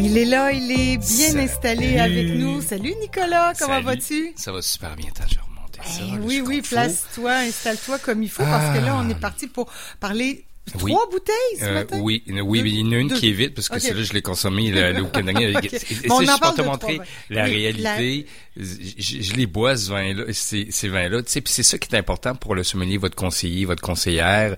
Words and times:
Il 0.00 0.16
est 0.16 0.24
là, 0.24 0.52
il 0.52 0.70
est 0.70 0.96
bien 0.96 1.42
installé 1.42 1.98
avec 1.98 2.28
nous. 2.30 2.62
Salut 2.62 2.94
Nicolas, 3.00 3.52
comment 3.58 3.80
vas-tu? 3.80 4.32
Ça 4.36 4.52
va 4.52 4.62
super 4.62 4.94
bien, 4.94 5.10
tant 5.12 5.24
je 5.26 5.38
remonter 5.40 5.80
ça. 5.82 6.00
Eh 6.06 6.18
oui, 6.24 6.40
oui, 6.40 6.62
place-toi, 6.62 7.32
installe-toi 7.32 7.98
comme 7.98 8.22
il 8.22 8.30
faut, 8.30 8.44
parce 8.44 8.78
que 8.78 8.84
là, 8.84 8.96
on 8.96 9.08
est 9.08 9.14
ah. 9.16 9.20
parti 9.20 9.48
pour 9.48 9.72
parler 9.98 10.46
Trois 10.76 11.08
bouteilles 11.10 11.58
ce 11.58 11.64
euh, 11.64 11.74
matin? 11.74 11.98
Oui, 12.00 12.22
oui, 12.26 12.62
il 12.64 12.80
y 12.80 12.82
en 12.82 12.92
a 12.92 12.96
une 12.96 13.12
qui 13.12 13.28
est 13.28 13.32
vide 13.32 13.54
parce 13.54 13.68
que 13.68 13.78
celle-là, 13.78 14.02
je 14.02 14.12
l'ai 14.12 14.22
consommée 14.22 14.70
le, 14.70 15.00
week-end 15.02 15.22
dernier. 15.22 15.56
okay. 15.56 15.76
Et, 16.04 16.08
bon, 16.08 16.20
je 16.20 16.40
peux 16.40 16.62
te 16.62 16.66
montrer 16.66 17.00
la 17.30 17.44
réalité. 17.44 18.26
Je, 18.56 19.34
les 19.34 19.46
bois, 19.46 19.76
ce 19.76 19.90
vin-là, 19.90 20.24
ces, 20.32 20.68
ces 20.70 20.88
vins-là. 20.88 21.22
Tu 21.22 21.30
sais, 21.30 21.40
puis 21.40 21.52
c'est 21.52 21.62
ça 21.62 21.78
qui 21.78 21.94
est 21.94 21.98
important 21.98 22.34
pour 22.34 22.54
le 22.54 22.64
sommelier, 22.64 22.96
votre 22.96 23.14
conseiller, 23.14 23.64
votre 23.64 23.82
conseillère. 23.82 24.56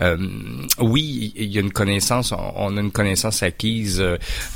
Euh, 0.00 0.16
oui, 0.78 1.32
il 1.36 1.52
y 1.52 1.58
a 1.58 1.60
une 1.60 1.72
connaissance, 1.72 2.32
on 2.32 2.76
a 2.76 2.80
une 2.80 2.90
connaissance 2.90 3.42
acquise 3.42 4.02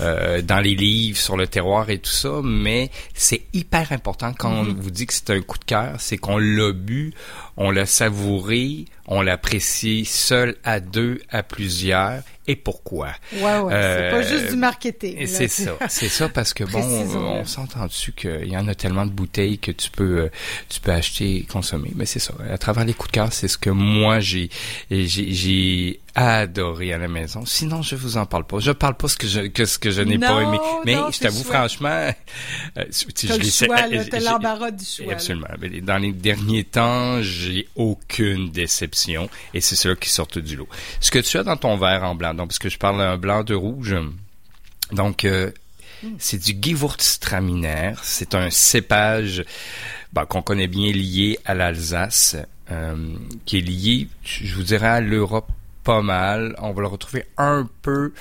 euh, 0.00 0.42
dans 0.42 0.60
les 0.60 0.74
livres 0.74 1.18
sur 1.18 1.36
le 1.36 1.46
terroir 1.46 1.88
et 1.90 1.98
tout 1.98 2.10
ça, 2.10 2.40
mais 2.42 2.90
c'est 3.14 3.42
hyper 3.52 3.92
important 3.92 4.32
quand 4.36 4.50
on 4.50 4.64
mm-hmm. 4.64 4.76
vous 4.76 4.90
dit 4.90 5.06
que 5.06 5.14
c'est 5.14 5.30
un 5.30 5.40
coup 5.40 5.58
de 5.58 5.64
cœur, 5.64 5.94
c'est 5.98 6.18
qu'on 6.18 6.38
l'a 6.38 6.72
bu, 6.72 7.12
on 7.56 7.70
l'a 7.70 7.86
savouré, 7.86 8.86
on 9.10 9.22
l'apprécie 9.22 10.04
seul, 10.04 10.56
à 10.64 10.78
deux, 10.80 11.20
à 11.28 11.42
plusieurs, 11.42 12.22
et 12.46 12.56
pourquoi. 12.56 13.08
Ouais, 13.32 13.40
ouais, 13.42 13.70
c'est 13.70 14.10
pas 14.10 14.16
euh, 14.16 14.28
juste 14.28 14.50
du 14.50 14.56
marketing. 14.56 15.26
C'est 15.26 15.48
ça, 15.48 15.72
c'est 15.88 16.08
ça 16.08 16.28
parce 16.28 16.54
que 16.54 16.64
bon, 16.72 16.80
on, 16.80 17.44
s'entend 17.44 17.86
dessus 17.86 18.12
qu'il 18.12 18.48
y 18.48 18.56
en 18.56 18.66
a 18.68 18.74
tellement 18.74 19.06
de 19.06 19.10
bouteilles 19.10 19.58
que 19.58 19.70
tu 19.70 19.90
peux, 19.90 20.18
euh, 20.18 20.30
tu 20.68 20.80
peux 20.80 20.92
acheter 20.92 21.36
et 21.36 21.42
consommer. 21.42 21.92
Mais 21.94 22.06
c'est 22.06 22.18
ça. 22.18 22.34
À 22.50 22.58
travers 22.58 22.84
les 22.84 22.94
coups 22.94 23.10
de 23.10 23.14
cœur, 23.14 23.32
c'est 23.32 23.48
ce 23.48 23.58
que 23.58 23.70
moi 23.70 24.20
j'ai, 24.20 24.50
j'ai 24.90 26.00
adoré 26.14 26.92
à 26.92 26.98
la 26.98 27.08
maison. 27.08 27.44
Sinon, 27.46 27.82
je 27.82 27.94
vous 27.94 28.16
en 28.16 28.26
parle 28.26 28.44
pas. 28.44 28.58
Je 28.58 28.72
parle 28.72 28.96
pas 28.96 29.08
ce 29.08 29.16
que 29.16 29.26
je, 29.26 29.40
que 29.42 29.64
ce 29.64 29.78
que 29.78 29.90
je 29.90 30.02
n'ai 30.02 30.18
pas 30.18 30.40
aimé. 30.40 30.58
Mais 30.84 30.96
je 31.12 31.20
t'avoue 31.20 31.44
franchement, 31.44 32.10
euh, 32.78 32.84
tu, 33.14 33.28
je 33.28 33.34
le 33.34 33.44
choix, 33.44 33.76
t'as 34.10 34.20
l'embarras 34.20 34.70
du 34.70 34.84
choix. 34.84 35.12
Absolument. 35.12 35.48
Dans 35.82 35.98
les 35.98 36.12
derniers 36.12 36.64
temps, 36.64 37.22
j'ai 37.22 37.68
aucune 37.76 38.50
déception 38.50 39.28
et 39.54 39.60
c'est 39.60 39.76
cela 39.76 39.94
qui 39.94 40.08
sort 40.08 40.26
du 40.26 40.56
lot. 40.56 40.68
Ce 41.00 41.10
que 41.10 41.18
tu 41.18 41.36
as 41.38 41.42
dans 41.42 41.56
ton 41.56 41.76
verre 41.76 42.04
en 42.04 42.14
blanc, 42.14 42.29
donc 42.34 42.48
parce 42.48 42.58
que 42.58 42.68
je 42.68 42.78
parle 42.78 43.00
un 43.00 43.16
blanc 43.16 43.44
de 43.44 43.54
rouge, 43.54 43.96
donc 44.92 45.24
euh, 45.24 45.50
hmm. 46.02 46.14
c'est 46.18 46.38
du 46.38 46.56
Gewurztraminer. 46.60 47.94
C'est 48.02 48.34
un 48.34 48.50
cépage 48.50 49.44
ben, 50.12 50.26
qu'on 50.26 50.42
connaît 50.42 50.66
bien 50.66 50.92
lié 50.92 51.38
à 51.44 51.54
l'Alsace, 51.54 52.36
euh, 52.70 53.14
qui 53.44 53.58
est 53.58 53.62
lié, 53.62 54.08
je 54.22 54.54
vous 54.54 54.62
dirais, 54.62 54.88
à 54.88 55.00
l'Europe 55.00 55.50
pas 55.84 56.02
mal. 56.02 56.54
On 56.58 56.72
va 56.72 56.82
le 56.82 56.88
retrouver 56.88 57.26
un 57.36 57.68
peu 57.82 58.12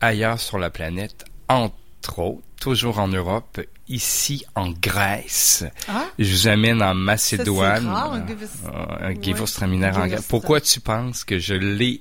ailleurs 0.00 0.40
sur 0.40 0.58
la 0.58 0.70
planète, 0.70 1.24
entre 1.48 2.18
autres, 2.18 2.42
toujours 2.60 2.98
en 2.98 3.08
Europe, 3.08 3.60
ici 3.88 4.44
en 4.54 4.70
Grèce. 4.70 5.64
Ah? 5.88 6.06
Je 6.18 6.32
vous 6.32 6.48
amène 6.48 6.82
en 6.82 6.94
Macédoine. 6.94 7.86
un 7.86 9.14
Gewurztraminer 9.20 9.90
en 9.90 10.06
Grèce. 10.06 10.26
Pourquoi 10.28 10.60
tu 10.60 10.80
penses 10.80 11.24
que 11.24 11.38
je 11.38 11.54
l'ai 11.54 12.00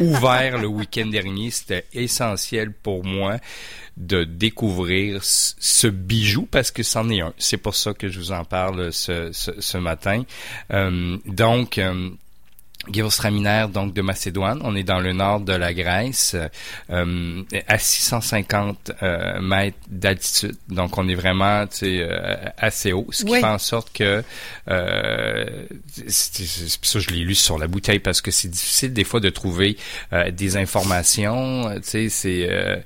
ouvert 0.00 0.58
le 0.58 0.66
week-end 0.66 1.06
dernier? 1.06 1.50
C'était 1.50 1.86
essentiel 1.92 2.72
pour 2.72 3.04
moi 3.04 3.38
de 3.96 4.24
découvrir 4.24 5.20
ce 5.22 5.86
bijou 5.86 6.48
parce 6.50 6.70
que 6.70 6.82
c'en 6.82 7.08
est 7.10 7.20
un. 7.20 7.32
C'est 7.38 7.56
pour 7.56 7.74
ça 7.74 7.94
que 7.94 8.08
je 8.08 8.18
vous 8.18 8.32
en 8.32 8.44
parle 8.44 8.92
ce, 8.92 9.78
matin. 9.78 10.24
Euh, 10.72 11.16
donc, 11.26 11.78
euh, 11.78 12.10
Gewürztraminer 12.92 13.66
donc 13.72 13.94
de 13.94 14.02
Macédoine. 14.02 14.60
On 14.64 14.74
est 14.76 14.82
dans 14.82 15.00
le 15.00 15.12
nord 15.12 15.40
de 15.40 15.52
la 15.52 15.72
Grèce, 15.74 16.36
euh, 16.90 17.42
à 17.66 17.78
650 17.78 18.92
euh, 19.02 19.40
mètres 19.40 19.76
d'altitude. 19.88 20.56
Donc 20.68 20.98
on 20.98 21.08
est 21.08 21.14
vraiment 21.14 21.64
euh, 21.82 22.36
assez 22.58 22.92
haut, 22.92 23.06
ce 23.10 23.24
qui 23.24 23.32
fait 23.32 23.44
en 23.44 23.58
sorte 23.58 23.92
que 23.92 24.22
euh, 24.68 25.44
ça 26.06 26.98
je 26.98 27.10
l'ai 27.10 27.20
lu 27.20 27.34
sur 27.34 27.58
la 27.58 27.66
bouteille 27.66 27.98
parce 27.98 28.20
que 28.20 28.30
c'est 28.30 28.48
difficile 28.48 28.92
des 28.92 29.04
fois 29.04 29.20
de 29.20 29.30
trouver 29.30 29.76
euh, 30.12 30.30
des 30.30 30.56
informations. 30.56 31.70
Tu 31.76 31.82
sais, 31.82 32.08
c'est 32.08 32.84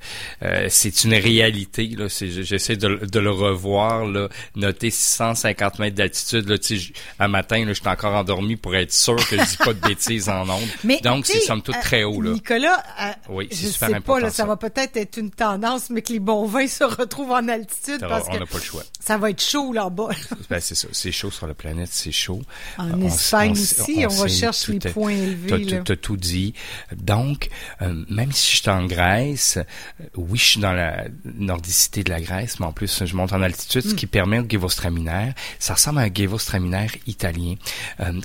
c'est 0.69 1.03
une 1.03 1.13
réalité 1.13 1.87
là. 1.97 2.07
J'essaie 2.09 2.75
de, 2.75 3.05
de, 3.05 3.19
le 3.19 3.31
revoir 3.31 4.05
là, 4.05 4.29
noter 4.55 4.89
650 4.89 5.79
mètres 5.79 5.95
d'altitude. 5.95 6.49
Là, 6.49 6.57
tu 6.57 6.79
sais, 6.79 6.93
un 7.19 7.27
matin 7.27 7.59
là, 7.65 7.73
je 7.73 7.79
suis 7.79 7.87
encore 7.87 8.15
endormi 8.15 8.55
pour 8.55 8.75
être 8.75 8.93
sûr 8.93 9.15
que 9.15 9.37
je 9.37 9.43
dis 9.43 9.57
pas 9.57 9.73
de 9.73 9.79
bêtises 9.89 10.29
en 10.29 10.47
ondes. 10.49 10.67
Mais, 10.83 10.99
Donc, 11.01 11.25
c'est 11.25 11.39
somme 11.41 11.61
toute 11.61 11.79
très 11.79 12.03
haut. 12.03 12.21
Là. 12.21 12.31
Nicolas, 12.31 12.83
euh, 13.01 13.11
oui, 13.29 13.47
je 13.51 13.67
super 13.67 13.89
sais 13.89 13.99
pas, 13.99 14.19
là, 14.19 14.29
ça, 14.29 14.45
va 14.45 14.57
peut-être 14.57 14.97
être 14.97 15.17
une 15.17 15.31
tendance, 15.31 15.89
mais 15.89 16.01
que 16.01 16.13
les 16.13 16.19
bons 16.19 16.45
vins 16.45 16.67
se 16.67 16.83
retrouvent 16.83 17.31
en 17.31 17.47
altitude. 17.47 17.99
parce 18.01 18.27
on 18.29 18.39
n'a 18.39 18.45
pas 18.45 18.57
le 18.57 18.63
choix. 18.63 18.83
Ça 18.99 19.17
va 19.17 19.29
être 19.29 19.41
chaud 19.41 19.73
là-bas. 19.73 20.09
ben, 20.49 20.59
c'est 20.59 20.75
ça. 20.75 20.87
C'est 20.91 21.11
chaud 21.11 21.31
sur 21.31 21.47
la 21.47 21.53
planète, 21.53 21.89
c'est 21.91 22.11
chaud. 22.11 22.41
En 22.77 23.01
Espagne 23.01 23.51
aussi, 23.51 24.05
on, 24.05 24.21
recherche 24.21 24.67
les 24.67 24.79
points 24.79 25.11
élevés. 25.11 25.83
Tu 25.83 25.91
as 25.91 25.95
tout 25.95 26.17
dit. 26.17 26.53
Donc, 26.95 27.49
euh, 27.81 28.03
même 28.09 28.31
si 28.31 28.55
je 28.55 28.61
suis 28.61 28.69
en 28.69 28.85
Grèce, 28.85 29.57
euh, 29.57 30.05
oui, 30.15 30.37
je 30.37 30.45
suis 30.45 30.59
dans 30.59 30.73
la 30.73 31.05
nordicité 31.23 32.03
de 32.03 32.09
la 32.09 32.21
Grèce, 32.21 32.59
mais 32.59 32.65
en 32.65 32.73
plus, 32.73 33.05
je 33.05 33.15
monte 33.15 33.33
en 33.33 33.41
altitude, 33.41 33.81
ce 33.81 33.93
hmm. 33.93 33.95
qui 33.95 34.07
permet 34.07 34.39
au 34.39 34.45
Gewurztraminer. 34.47 35.31
Ça 35.59 35.73
ressemble 35.73 35.99
à 35.99 36.03
un 36.03 36.13
Gewurztraminer 36.13 36.87
italien 37.07 37.55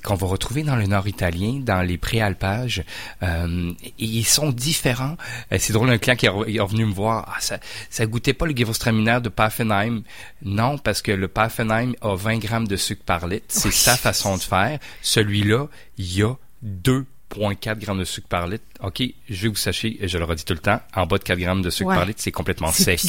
qu'on 0.03 0.15
va 0.15 0.27
retrouver 0.27 0.63
dans 0.63 0.77
le 0.77 0.87
nord 0.87 1.09
italien 1.09 1.54
dans 1.61 1.83
les 1.83 1.99
préalpages. 1.99 2.85
Euh, 3.23 3.73
ils 3.99 4.25
sont 4.25 4.51
différents. 4.51 5.17
Euh, 5.53 5.57
c'est 5.59 5.73
drôle, 5.73 5.91
un 5.91 5.99
client 5.99 6.17
qui 6.17 6.27
est 6.27 6.61
revenu 6.61 6.87
me 6.87 6.93
voir, 6.93 7.33
ah, 7.35 7.41
ça, 7.41 7.59
ça 7.91 8.07
goûtait 8.07 8.33
pas 8.33 8.47
le 8.47 8.57
Gewürztraminer 8.57 9.21
de 9.23 9.29
Paffenheim. 9.29 10.03
Non, 10.43 10.79
parce 10.79 11.03
que 11.03 11.13
le 11.13 11.29
Paffenheim 11.29 11.95
a 12.01 12.15
20 12.15 12.39
grammes 12.39 12.69
de 12.69 12.77
sucre 12.77 13.03
par 13.05 13.27
litre. 13.27 13.47
C'est 13.49 13.73
sa 13.73 13.97
façon 13.97 14.37
de 14.37 14.43
faire. 14.43 14.79
Celui-là, 15.03 15.67
il 15.99 16.17
y 16.17 16.23
a 16.23 16.35
2,4 17.39 17.79
grammes 17.79 17.99
de 17.99 18.05
sucre 18.05 18.29
par 18.29 18.47
litre. 18.47 18.65
OK, 18.81 19.03
je 19.29 19.43
vais 19.43 19.49
vous 19.49 19.57
sachiez, 19.57 20.03
et 20.03 20.09
je 20.09 20.19
le 20.19 20.25
redis 20.25 20.45
tout 20.45 20.53
le 20.53 20.59
temps, 20.59 20.81
en 20.95 21.07
bas 21.07 21.19
de 21.19 21.25
4 21.25 21.39
grammes 21.39 21.63
de 21.63 21.71
sucre 21.71 21.95
par 21.95 22.05
litre, 22.05 22.21
c'est 22.23 22.33
complètement 22.33 22.73
sec. 22.73 23.01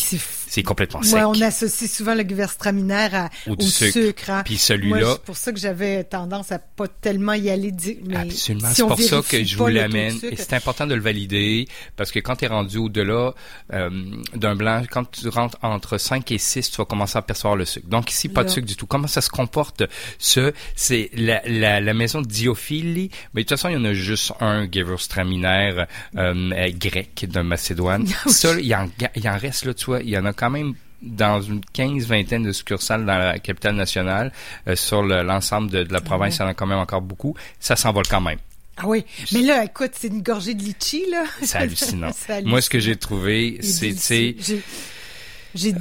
C'est 0.47 0.63
complètement 0.63 1.01
sec. 1.01 1.15
Ouais, 1.15 1.23
on 1.23 1.41
associe 1.41 1.91
souvent 1.91 2.13
le 2.13 2.23
gewürztraminer 2.23 3.27
au, 3.47 3.59
sucre. 3.59 4.29
Hein. 4.29 4.43
Puis 4.45 4.57
celui-là. 4.57 5.13
C'est 5.13 5.23
pour 5.23 5.37
ça 5.37 5.51
que 5.51 5.59
j'avais 5.59 6.03
tendance 6.03 6.51
à 6.51 6.59
pas 6.59 6.87
tellement 6.87 7.33
y 7.33 7.49
aller. 7.49 7.73
Mais 8.05 8.15
Absolument. 8.17 8.69
c'est 8.73 8.83
pour 8.83 8.99
ça 8.99 9.21
que 9.27 9.43
je 9.43 9.57
vous 9.57 9.67
l'amène. 9.67 10.17
Et 10.23 10.35
c'est 10.35 10.53
important 10.53 10.87
de 10.87 10.95
le 10.95 11.01
valider 11.01 11.67
parce 11.95 12.11
que 12.11 12.19
quand 12.19 12.37
tu 12.37 12.45
es 12.45 12.47
rendu 12.47 12.77
au-delà 12.77 13.33
euh, 13.73 13.89
d'un 14.33 14.55
blanc, 14.55 14.83
quand 14.89 15.09
tu 15.11 15.27
rentres 15.29 15.57
entre 15.61 15.97
5 15.97 16.31
et 16.31 16.37
6, 16.37 16.71
tu 16.71 16.77
vas 16.77 16.85
commencer 16.85 17.17
à 17.17 17.21
percevoir 17.21 17.55
le 17.55 17.65
sucre. 17.65 17.87
Donc 17.87 18.11
ici, 18.11 18.29
pas 18.29 18.43
de 18.43 18.49
sucre 18.49 18.67
du 18.67 18.75
tout. 18.75 18.87
Comment 18.87 19.07
ça 19.07 19.21
se 19.21 19.29
comporte, 19.29 19.83
ce? 20.19 20.53
C'est 20.75 21.09
la, 21.13 21.41
la, 21.45 21.81
la, 21.81 21.93
maison 21.93 22.21
Diophili. 22.21 23.09
Mais 23.33 23.43
de 23.43 23.47
toute 23.47 23.57
façon, 23.57 23.69
il 23.69 23.73
y 23.73 23.77
en 23.77 23.85
a 23.85 23.93
juste 23.93 24.14
un 24.39 24.67
gewürztraminer 24.67 25.85
euh, 26.17 26.69
grec 26.73 27.25
de 27.29 27.41
Macédoine. 27.41 28.07
Ça, 28.27 28.59
il 28.59 28.75
en, 28.75 28.89
il 29.15 29.29
en 29.29 29.37
reste 29.37 29.65
là, 29.65 29.73
tu 29.73 29.85
vois, 29.85 30.01
il 30.01 30.09
y 30.09 30.17
en 30.17 30.25
a 30.25 30.33
quand 30.33 30.49
même 30.49 30.75
dans 31.01 31.41
une 31.41 31.61
quinze 31.73 32.07
vingtaine 32.07 32.43
de 32.43 32.51
succursales 32.51 33.05
dans 33.05 33.17
la 33.17 33.39
capitale 33.39 33.75
nationale. 33.75 34.31
Euh, 34.67 34.75
sur 34.75 35.03
l'ensemble 35.03 35.69
de, 35.69 35.85
la 35.89 36.01
province, 36.01 36.37
il 36.37 36.39
y 36.39 36.43
en 36.43 36.47
a 36.47 36.53
quand 36.53 36.67
même 36.67 36.79
encore 36.79 37.01
beaucoup. 37.01 37.35
Ça 37.59 37.75
s'envole 37.75 38.07
quand 38.07 38.21
même. 38.21 38.39
Ah 38.77 38.83
oui, 38.87 39.05
mais 39.31 39.41
là, 39.41 39.63
écoute, 39.63 39.91
c'est 39.93 40.09
une 40.09 40.21
gorgée 40.21 40.53
de 40.53 40.61
litchi, 40.61 41.05
là. 41.09 41.23
C'est 41.41 41.57
hallucinant. 41.59 42.11
Moi, 42.43 42.61
ce 42.61 42.69
que 42.69 42.79
j'ai 42.79 42.97
trouvé, 42.97 43.59
c'est... 43.61 44.35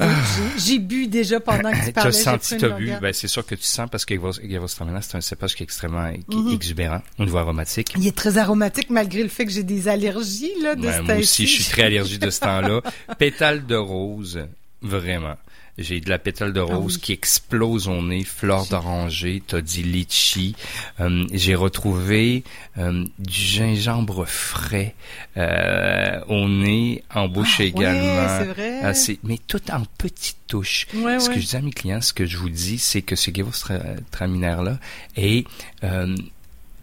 Ah. 0.00 0.08
J'ai 0.56 0.78
bu 0.78 1.06
déjà 1.06 1.40
pendant 1.40 1.70
que 1.70 1.86
tu 1.86 1.92
parlais. 1.92 2.10
Tu 2.14 2.18
as 2.18 2.22
senti, 2.22 2.56
tu 2.56 2.64
as 2.64 2.70
bu. 2.70 2.92
Ben, 3.00 3.12
c'est 3.12 3.28
sûr 3.28 3.44
que 3.44 3.54
tu 3.54 3.64
sens 3.64 3.88
parce 3.90 4.04
que 4.04 4.14
Gewürztraminer, 4.14 5.00
c'est 5.02 5.16
un 5.16 5.20
cépage 5.20 5.54
qui 5.54 5.62
est 5.62 5.64
extrêmement 5.64 6.12
mhm. 6.28 6.52
exubérant 6.52 7.02
au 7.18 7.24
niveau 7.24 7.38
aromatique. 7.38 7.94
Il 7.96 8.06
est 8.06 8.16
très 8.16 8.38
aromatique 8.38 8.90
malgré 8.90 9.22
le 9.22 9.28
fait 9.28 9.46
que 9.46 9.52
j'ai 9.52 9.62
des 9.62 9.88
allergies 9.88 10.52
là, 10.62 10.74
de 10.74 10.82
ben, 10.82 11.02
Moi 11.02 11.16
aussi, 11.16 11.46
je 11.46 11.62
suis 11.62 11.64
très 11.64 11.84
allergique 11.84 12.20
de 12.20 12.30
ce 12.30 12.40
temps-là. 12.40 12.80
Pétale 13.18 13.66
de 13.66 13.76
rose, 13.76 14.46
vraiment. 14.82 15.36
J'ai 15.76 16.00
de 16.00 16.08
la 16.08 16.18
pétale 16.18 16.52
de 16.52 16.60
ah 16.60 16.64
rose 16.64 16.98
qui 16.98 17.12
explose 17.12 17.88
au 17.88 18.00
nez, 18.00 18.22
fleur 18.22 18.66
d'oranger, 18.66 19.42
t'as 19.44 19.60
dit 19.60 19.82
litchi. 19.82 20.54
Euh, 21.00 21.26
j'ai 21.32 21.56
retrouvé 21.56 22.44
euh, 22.78 23.04
du 23.18 23.40
gingembre 23.40 24.24
frais 24.24 24.94
euh, 25.36 26.20
au 26.28 26.48
nez, 26.48 27.02
en 27.12 27.26
bouche 27.26 27.56
ah, 27.58 27.64
également. 27.64 28.44
vrai. 28.52 28.80
Ah, 28.84 28.92
mais 29.24 29.38
tout 29.48 29.68
en 29.72 29.82
petites 29.98 30.46
touches. 30.46 30.86
ce 30.92 31.28
que 31.28 31.40
je 31.40 31.46
dis 31.46 31.56
à 31.56 31.60
mes 31.60 31.72
clients, 31.72 32.00
ce 32.00 32.12
que 32.12 32.24
je 32.24 32.36
vous 32.36 32.50
dis, 32.50 32.78
c'est 32.78 33.02
que 33.02 33.16
ce 33.16 33.32
Gewürztraminer-là 33.32 34.78
est, 35.16 35.44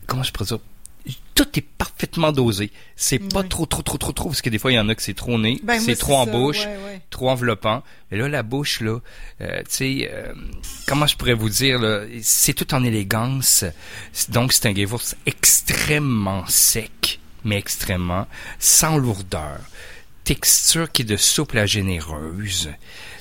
comment 0.05 0.23
je 0.23 0.33
pourrais 0.33 0.47
dire, 0.47 0.59
tout 1.41 1.59
est 1.59 1.65
parfaitement 1.77 2.31
dosé. 2.31 2.71
C'est 2.95 3.19
pas 3.19 3.43
trop, 3.43 3.65
trop, 3.65 3.81
trop, 3.81 3.97
trop, 3.97 4.11
trop, 4.11 4.29
parce 4.29 4.41
que 4.41 4.49
des 4.49 4.59
fois, 4.59 4.71
il 4.71 4.75
y 4.75 4.79
en 4.79 4.89
a 4.89 4.95
que 4.95 5.01
c'est 5.01 5.15
trop 5.15 5.37
né, 5.39 5.59
ben, 5.63 5.79
c'est 5.79 5.95
trop 5.95 6.15
en 6.15 6.27
bouche, 6.27 6.67
trop 7.09 7.29
enveloppant. 7.29 7.83
Mais 8.09 8.17
là, 8.17 8.27
la 8.27 8.43
bouche, 8.43 8.81
là, 8.81 8.99
euh, 9.41 9.59
tu 9.59 9.65
sais, 9.69 10.09
euh, 10.11 10.33
comment 10.87 11.07
je 11.07 11.15
pourrais 11.17 11.33
vous 11.33 11.49
dire, 11.49 11.79
c'est 12.21 12.53
tout 12.53 12.73
en 12.73 12.83
élégance. 12.83 13.65
Donc, 14.29 14.53
c'est 14.53 14.67
un 14.67 14.75
Gewurz 14.75 15.15
extrêmement 15.25 16.45
sec, 16.47 17.19
mais 17.43 17.57
extrêmement, 17.57 18.27
sans 18.59 18.97
lourdeur 18.97 19.59
texture 20.23 20.91
qui 20.91 21.01
est 21.01 21.05
de 21.05 21.17
souple 21.17 21.57
à 21.57 21.65
généreuse. 21.65 22.69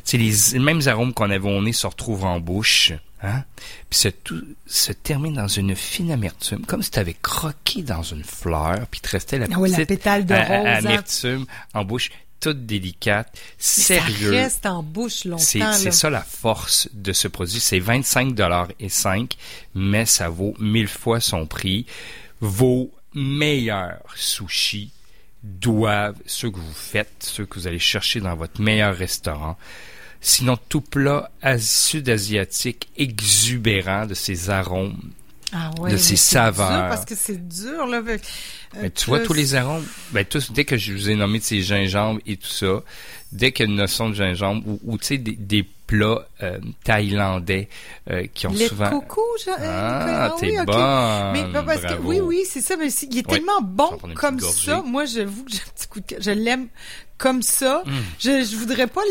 C'est 0.05 0.19
les, 0.19 0.59
mêmes 0.59 0.83
arômes 0.87 1.15
qu'on 1.15 1.31
avait 1.31 1.49
au 1.49 1.63
nez 1.63 1.73
se 1.73 1.87
retrouvent 1.87 2.25
en 2.27 2.39
bouche. 2.41 2.93
Hein? 3.23 3.45
Puis 3.91 4.13
tout 4.25 4.43
se 4.67 4.93
termine 4.93 5.35
dans 5.35 5.49
une 5.49 5.77
fine 5.77 6.11
amertume, 6.11 6.65
comme 6.65 6.83
si 6.83 6.91
tu 6.91 6.99
avais 6.99 7.17
croqué 7.21 7.83
dans 7.83 8.03
une 8.03 8.25
fleur, 8.25 8.87
puis 8.91 9.01
te 9.01 9.11
restait 9.11 9.39
la 9.39 9.47
ah 9.51 9.61
petite 9.61 9.89
pétale 9.89 10.25
de 10.25 10.35
rose, 10.35 10.49
hein? 10.49 10.87
amertume 10.87 11.47
en 11.75 11.85
bouche 11.85 12.11
toute 12.41 12.65
délicate, 12.65 13.39
sérieux. 13.59 14.33
Ça 14.33 14.39
reste 14.39 14.67
en 14.67 14.83
bouche 14.83 15.25
longtemps. 15.27 15.73
C'est 15.73 15.93
ça 15.93 16.11
la 16.11 16.23
force 16.23 16.89
de 16.95 17.13
ce 17.13 17.29
produit. 17.29 17.61
C'est 17.61 17.79
25 17.79 18.35
dollars 18.35 18.69
et 18.81 18.89
5, 18.89 19.37
mais 19.75 20.07
ça 20.07 20.29
vaut 20.29 20.55
mille 20.59 20.89
fois 20.89 21.21
son 21.21 21.47
prix. 21.47 21.87
Vos 22.41 22.91
meilleurs 23.13 24.01
sushis 24.17 24.91
doivent, 25.43 26.17
ceux 26.27 26.51
que 26.51 26.59
vous 26.59 26.75
faites, 26.75 27.13
ceux 27.21 27.45
que 27.45 27.59
vous 27.59 27.67
allez 27.67 27.79
chercher 27.79 28.21
dans 28.21 28.35
votre 28.35 28.61
meilleur 28.61 28.97
restaurant, 28.97 29.57
sinon 30.21 30.59
tout 30.69 30.81
plat 30.81 31.31
sud-asiatique 31.59 32.89
exubérant 32.97 34.07
de 34.07 34.15
ses 34.15 34.51
arômes, 34.51 34.99
ah 35.53 35.71
ouais, 35.81 35.93
de 35.93 35.97
ses 35.97 36.17
saveurs. 36.17 36.89
parce 36.89 37.05
que 37.05 37.15
c'est 37.15 37.49
dur 37.49 37.87
là. 37.87 38.03
Euh, 38.77 38.89
tu 38.95 39.07
vois 39.07 39.21
tous 39.21 39.33
les 39.33 39.55
arômes. 39.55 39.85
Ben 40.13 40.25
tous, 40.25 40.53
dès 40.53 40.65
que 40.65 40.77
je 40.77 40.93
vous 40.93 41.11
ai 41.11 41.15
nommé 41.15 41.39
de 41.39 41.45
ces 41.45 41.63
gingembre 41.63 42.21
et 42.27 42.37
tout 42.37 42.49
ça, 42.49 42.83
dès 43.33 43.53
qu'il 43.53 43.67
y 43.67 43.69
a 43.69 43.73
une 43.73 43.79
notion 43.79 44.09
de 44.09 44.15
gingembre 44.15 44.67
ou, 44.67 44.81
ou 44.85 44.99
tu 44.99 45.05
sais 45.07 45.19
des, 45.19 45.33
des 45.33 45.65
plats 45.87 46.27
euh, 46.43 46.59
thaïlandais 46.85 47.69
euh, 48.11 48.27
qui 48.33 48.47
ont 48.47 48.53
Les 48.53 48.69
souvent. 48.69 48.91
coco, 48.91 49.23
je... 49.45 49.51
ah, 49.59 50.35
t'es 50.39 50.59
oui, 50.59 50.65
bon. 50.65 51.33
Mais 51.33 51.45
parce 51.53 51.83
que 51.83 52.01
oui, 52.03 52.21
oui, 52.21 52.43
c'est 52.49 52.61
ça. 52.61 52.77
Mais 52.77 52.89
il 52.89 53.19
est 53.19 53.29
tellement 53.29 53.61
bon 53.61 53.99
comme 54.15 54.39
ça. 54.41 54.83
Moi, 54.83 55.05
j'avoue 55.05 55.45
que 55.45 55.53
j'ai 55.53 55.59
un 55.59 55.73
petit 55.75 55.89
coup 55.89 56.01
de 56.01 56.17
Je 56.21 56.31
l'aime 56.31 56.69
comme 57.21 57.43
ça. 57.43 57.83
Mm. 57.85 57.91
Je, 58.19 58.45
je 58.45 58.57
voudrais 58.57 58.87
pas 58.87 59.03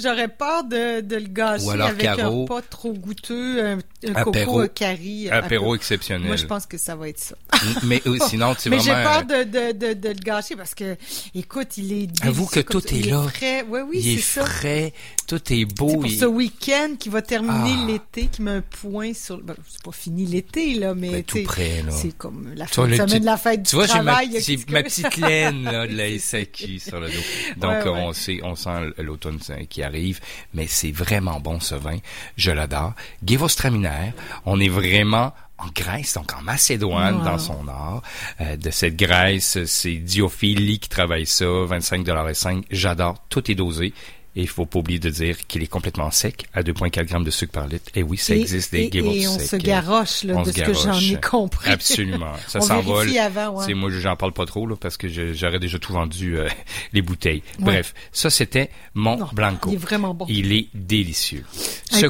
j'aurais 0.00 0.28
peur 0.28 0.64
de, 0.64 1.00
de 1.00 1.16
le 1.16 1.26
gâcher 1.26 1.70
avec 1.80 2.06
un 2.06 2.44
pas 2.44 2.62
trop 2.62 2.92
goûteux, 2.92 3.64
un, 3.64 3.78
apéro, 4.14 4.52
coco 4.52 4.68
curry. 4.74 5.28
Apéro 5.28 5.74
exceptionnel. 5.74 6.26
Moi, 6.26 6.36
je 6.36 6.46
pense 6.46 6.66
que 6.66 6.78
ça 6.78 6.94
va 6.94 7.08
être 7.08 7.18
ça. 7.18 7.34
Mais 7.82 8.00
euh, 8.06 8.16
sinon, 8.28 8.54
tu 8.54 8.70
Mais 8.70 8.78
j'ai 8.78 8.92
peur 8.92 9.24
de, 9.24 9.44
de, 9.44 9.72
de, 9.72 9.94
de, 9.94 10.08
le 10.08 10.14
gâcher 10.14 10.56
parce 10.56 10.74
que, 10.74 10.96
écoute, 11.34 11.76
il 11.76 11.92
est 11.92 12.24
Avoue 12.24 12.46
que 12.46 12.60
tout 12.60 12.86
est 12.94 13.02
là. 13.02 13.26
Frais. 13.42 13.62
Ouais, 13.62 13.82
oui, 13.82 14.00
il 14.02 14.18
est, 14.18 14.20
ça. 14.20 14.44
frais, 14.44 14.92
tout 15.26 15.40
est 15.52 15.64
beau. 15.64 15.88
C'est 15.88 15.96
pour 15.96 16.10
ce 16.10 16.24
week-end 16.26 16.94
qui 16.98 17.08
va 17.08 17.22
terminer 17.22 17.74
ah. 17.76 17.86
l'été, 17.86 18.26
qui 18.26 18.42
met 18.42 18.52
un 18.52 18.62
point 18.62 19.14
sur... 19.14 19.38
Ben, 19.38 19.54
c'est 19.68 19.82
pas 19.82 19.92
fini 19.92 20.26
l'été, 20.26 20.74
là, 20.74 20.94
mais... 20.94 21.10
Ben, 21.10 21.24
tout 21.24 21.42
près, 21.42 21.82
là. 21.82 21.90
C'est 21.90 22.16
comme 22.16 22.52
la 22.54 22.66
fin 22.66 22.86
de 22.86 22.94
semaine 22.94 23.20
de 23.20 23.24
la 23.24 23.36
fête 23.36 23.62
du 23.62 23.70
travail. 23.70 24.30
Tu 24.30 24.36
vois, 24.36 24.40
j'ai 24.40 24.56
ma, 24.72 24.82
petite 24.82 25.16
laine, 25.16 25.64
là, 25.64 25.86
de 25.88 25.94
la 25.94 26.18
SAQ 26.18 26.78
sur 26.78 27.00
le 27.00 27.08
dos. 27.08 27.14
Donc, 27.56 27.86
on 27.86 28.12
sait, 28.12 28.40
on 28.42 28.54
sent 28.54 28.92
l'automne 28.98 29.38
qui 29.68 29.82
arrive, 29.82 30.20
mais 30.54 30.66
c'est 30.66 30.92
vraiment 30.92 31.40
bon 31.40 31.58
ce 31.60 31.74
vin. 31.74 31.98
Je 32.36 32.50
l'adore. 32.50 32.94
Gévaustraminaire, 33.26 34.12
on 34.46 34.60
est 34.60 34.68
vraiment 34.68 35.32
en 35.62 35.68
Grèce, 35.74 36.14
donc 36.14 36.32
en 36.34 36.42
Macédoine, 36.42 37.22
dans 37.24 37.38
son 37.38 37.64
nord. 37.64 38.02
Euh, 38.40 38.56
de 38.56 38.70
cette 38.70 38.96
Grèce, 38.96 39.64
c'est 39.64 39.94
Diophilie 39.94 40.78
qui 40.78 40.88
travaille 40.88 41.26
ça, 41.26 41.46
25 41.46 42.04
dollars 42.04 42.28
et 42.28 42.34
5. 42.34 42.64
J'adore, 42.70 43.16
tout 43.28 43.50
est 43.50 43.54
dosé. 43.54 43.92
Et 44.34 44.40
il 44.40 44.48
faut 44.48 44.64
pas 44.64 44.78
oublier 44.78 44.98
de 44.98 45.10
dire 45.10 45.46
qu'il 45.46 45.62
est 45.62 45.66
complètement 45.66 46.10
sec, 46.10 46.46
à 46.54 46.62
2,4 46.62 47.04
grammes 47.04 47.24
de 47.24 47.30
sucre 47.30 47.52
par 47.52 47.66
litre. 47.66 47.92
Et 47.94 48.02
oui, 48.02 48.16
ça 48.16 48.34
existe 48.34 48.72
des 48.72 48.84
et, 48.84 49.20
et 49.20 49.28
on 49.28 49.38
se 49.38 49.56
garoche, 49.56 50.24
là, 50.24 50.42
de 50.42 50.50
ce 50.50 50.62
que 50.62 50.72
j'en 50.72 50.98
ai 50.98 51.20
compris. 51.20 51.70
Absolument. 51.70 52.32
Ça 52.48 52.60
s'envole. 52.62 53.10
Ouais. 53.10 53.74
Moi, 53.74 53.90
j'en 53.90 54.16
parle 54.16 54.32
pas 54.32 54.46
trop, 54.46 54.66
là, 54.66 54.74
parce 54.76 54.96
que 54.96 55.06
j'aurais 55.34 55.58
déjà 55.58 55.78
tout 55.78 55.92
vendu, 55.92 56.38
euh, 56.38 56.48
les 56.94 57.02
bouteilles. 57.02 57.42
Bref, 57.58 57.92
ça, 58.10 58.30
c'était 58.30 58.70
mon 58.94 59.22
Blanco. 59.32 59.68
Il 59.68 59.74
est 59.74 59.76
vraiment 59.76 60.14
bon. 60.14 60.24
Il 60.30 60.52
est 60.52 60.68
délicieux. 60.72 61.44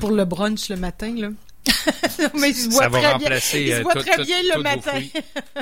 Pour 0.01 0.13
le 0.13 0.25
brunch 0.25 0.69
le 0.69 0.77
matin, 0.77 1.13
là. 1.17 1.31
mais 2.39 2.51
il 2.51 2.55
se 2.55 2.71
voit 2.71 2.89
très 2.89 3.19
bien, 3.19 3.31
il 3.35 3.41
se 3.41 3.83
voit 3.83 3.95
très 3.95 4.25
bien 4.25 4.43
le 4.43 4.63
matin. 4.63 5.01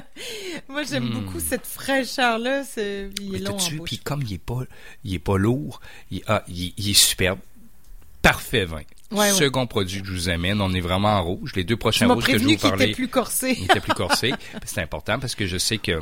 Moi, 0.69 0.82
j'aime 0.84 1.05
hmm. 1.05 1.12
beaucoup 1.12 1.40
cette 1.40 1.67
fraîcheur-là. 1.67 2.64
C'est, 2.64 3.11
il 3.20 3.37
est 3.37 3.38
long 3.38 3.56
en 3.56 3.84
Puis 3.84 3.99
comme 3.99 4.22
il 4.22 4.34
est 4.34 4.38
pas, 4.38 4.61
il 5.05 5.14
est 5.14 5.19
pas 5.19 5.38
lourd, 5.38 5.81
il, 6.11 6.22
ah, 6.26 6.43
il, 6.49 6.72
il 6.76 6.90
est 6.90 6.94
superbe. 6.94 7.38
Parfait 8.22 8.67
vin. 8.67 8.82
Ouais, 9.12 9.32
Second 9.32 9.67
produit 9.67 10.02
que 10.02 10.06
je 10.06 10.12
vous 10.12 10.28
amène, 10.28 10.61
on 10.61 10.72
est 10.72 10.81
vraiment 10.81 11.14
en 11.14 11.22
rouge. 11.25 11.52
Les 11.56 11.64
deux 11.64 11.76
prochains 11.76 12.06
rouges 12.12 12.26
que 12.26 12.38
je 12.38 12.44
vous 12.44 12.56
parler. 12.58 12.84
Il 12.84 12.90
était 12.90 12.94
plus 12.94 13.08
corsé. 13.08 13.56
il 13.58 13.64
était 13.64 13.81
plus 13.81 13.94
corsé. 13.94 14.32
C'est 14.64 14.81
important 14.81 15.19
parce 15.19 15.34
que 15.34 15.46
je 15.46 15.58
sais 15.58 15.78
que 15.78 16.00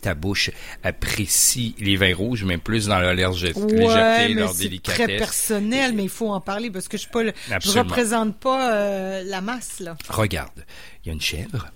ta 0.00 0.14
bouche 0.14 0.50
apprécie 0.82 1.74
les 1.78 1.96
vins 1.96 2.14
rouges, 2.14 2.44
mais 2.44 2.58
plus 2.58 2.86
dans 2.86 2.98
leur 2.98 3.14
légèreté, 3.14 3.60
ouais, 3.60 4.28
leur 4.28 4.54
délicatesse. 4.54 4.96
C'est 4.96 5.06
très 5.06 5.16
personnel, 5.18 5.92
mais 5.94 6.04
il 6.04 6.08
faut 6.08 6.30
en 6.30 6.40
parler 6.40 6.70
parce 6.70 6.88
que 6.88 6.96
je 6.96 7.06
ne 7.06 7.78
représente 7.78 8.38
pas 8.38 8.72
euh, 8.72 9.22
la 9.24 9.40
masse 9.40 9.80
là. 9.80 9.96
Regarde, 10.08 10.64
il 11.04 11.08
y 11.08 11.10
a 11.10 11.14
une 11.14 11.20
chèvre 11.20 11.70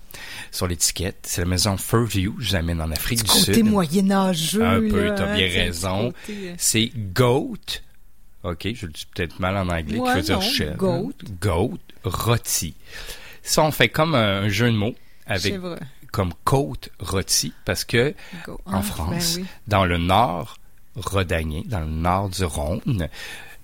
sur 0.51 0.67
l'étiquette. 0.67 1.19
C'est 1.23 1.41
la 1.41 1.47
maison 1.47 1.77
Furview. 1.77 2.35
Je 2.39 2.49
vous 2.49 2.55
amène 2.55 2.81
en 2.81 2.91
Afrique 2.91 3.23
du, 3.23 3.31
Sud. 3.31 3.45
Côté 3.47 3.63
moyenâgeux. 3.63 4.63
Un 4.63 4.81
peu, 4.89 5.13
t'as 5.15 5.35
bien 5.35 5.47
raison. 5.47 6.13
Euh. 6.29 6.53
C'est 6.57 6.91
goat. 6.95 7.57
Ok, 8.43 8.67
je 8.73 8.85
le 8.85 8.91
dis 8.91 9.07
peut-être 9.13 9.39
mal 9.39 9.57
en 9.57 9.69
anglais. 9.69 9.97
Ouais, 9.97 10.21
dire 10.21 10.41
chèvre. 10.41 10.77
Goat. 10.77 11.13
Goat 11.41 11.79
rôti. 12.03 12.75
Ça, 13.41 13.63
on 13.63 13.71
fait 13.71 13.89
comme 13.89 14.15
un 14.15 14.47
jeu 14.49 14.71
de 14.71 14.75
mots 14.75 14.95
avec 15.27 15.55
comme 16.15 16.33
côte 16.45 16.91
rôtie 16.97 17.51
parce 17.65 17.83
que 17.83 18.15
en 18.65 18.79
ah, 18.79 18.81
France, 18.81 19.35
ben 19.35 19.45
dans 19.67 19.83
le 19.83 19.97
nord 19.97 20.55
rhodanien, 20.95 21.63
dans 21.65 21.81
le 21.81 21.87
nord 21.87 22.29
du 22.29 22.45
Rhône, 22.45 23.09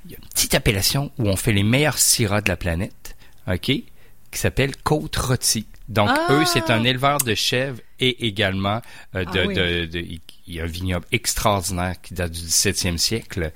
il 0.03 0.11
y 0.11 0.15
a 0.15 0.17
une 0.17 0.27
petite 0.27 0.53
appellation 0.53 1.13
où 1.17 1.29
on 1.29 1.37
fait 1.37 1.53
les 1.53 1.63
meilleurs 1.63 1.97
syrahs 1.97 2.41
de 2.41 2.49
la 2.49 2.57
planète, 2.57 3.15
OK, 3.47 3.67
qui 3.67 3.85
s'appelle 4.33 4.75
côte 4.75 5.15
rôtie. 5.15 5.65
Donc, 5.91 6.09
eux, 6.29 6.45
c'est 6.45 6.69
un 6.71 6.85
ah! 6.85 6.87
éleveur 6.87 7.17
de 7.17 7.35
chèvres 7.35 7.79
et 7.99 8.25
également 8.25 8.81
euh, 9.15 9.25
ah 9.27 9.31
de, 9.31 9.85
de, 9.85 9.99
il 10.47 10.55
y 10.55 10.59
a 10.59 10.63
un 10.63 10.67
vignoble 10.67 11.05
extraordinaire 11.11 11.95
qui 12.01 12.13
date 12.13 12.31
du 12.31 12.39
17e 12.39 12.97
siècle. 12.97 13.51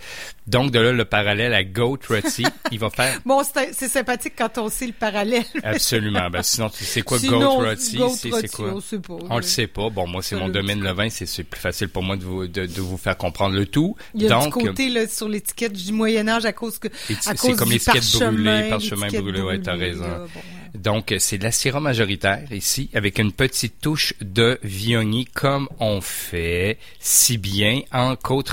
Donc, 0.48 0.72
de 0.72 0.80
là, 0.80 0.92
le 0.92 1.06
parallèle 1.06 1.54
à 1.54 1.64
Goat 1.64 2.00
Rotty, 2.08 2.46
il 2.72 2.80
va 2.80 2.90
faire... 2.90 3.20
Bon, 3.26 3.42
c'est 3.44 3.88
sympathique 3.88 4.34
quand 4.38 4.58
on 4.58 4.70
sait 4.70 4.88
le 4.88 4.94
parallèle. 4.94 5.44
Absolument. 5.64 6.30
Ben, 6.30 6.44
sinon, 6.44 6.70
tu 6.70 6.84
sais 6.86 7.02
quoi, 7.02 7.18
Goat 7.20 7.50
Rotty? 7.50 8.00
C'est 8.16 8.52
quoi? 8.52 8.74
On 8.76 8.82
sait 8.82 9.00
pas. 9.00 9.18
On 9.30 9.38
le 9.38 9.44
sait 9.44 9.68
pas. 9.68 9.90
Bon, 9.90 10.08
moi, 10.08 10.22
c'est 10.22 10.36
mon 10.36 10.50
domaine, 10.50 10.82
le 10.82 10.92
vin. 10.92 11.10
C'est 11.10 11.44
plus 11.44 11.60
facile 11.60 11.90
pour 11.90 12.04
moi 12.04 12.18
de 12.18 12.24
vous, 12.24 12.48
de, 12.48 12.66
de, 12.66 12.82
vous 12.82 12.98
faire 12.98 13.18
comprendre 13.18 13.56
le 13.56 13.66
tout. 13.66 13.96
Il 14.14 14.24
y 14.24 14.26
a 14.28 14.30
Donc, 14.30 14.58
du 14.58 14.68
côté, 14.68 14.90
là, 14.90 15.08
sur 15.08 15.28
l'étiquette 15.28 15.74
du 15.74 15.92
Moyen-Âge 15.92 16.46
à 16.46 16.54
cause 16.54 16.80
que, 16.80 16.88
cause 17.38 17.56
comme 17.56 17.72
l'étiquette 17.72 18.04
brûlée, 18.14 18.70
parchemin 18.70 19.08
brûlé, 19.08 19.42
ouais, 19.42 19.60
t'as 19.60 19.76
raison. 19.76 20.28
Donc, 20.76 21.14
c'est 21.20 21.38
de 21.38 21.44
la 21.44 21.52
syrah 21.52 21.80
majoritaire 21.80 22.52
ici, 22.52 22.90
avec 22.94 23.20
une 23.20 23.32
petite 23.32 23.82
touche 23.82 24.14
de 24.22 24.60
Viognier, 24.64 25.26
comme 25.34 25.68
on 25.80 26.02
fait 26.02 26.78
si 27.00 27.38
bien 27.38 27.82
en 27.92 28.16
côte. 28.16 28.46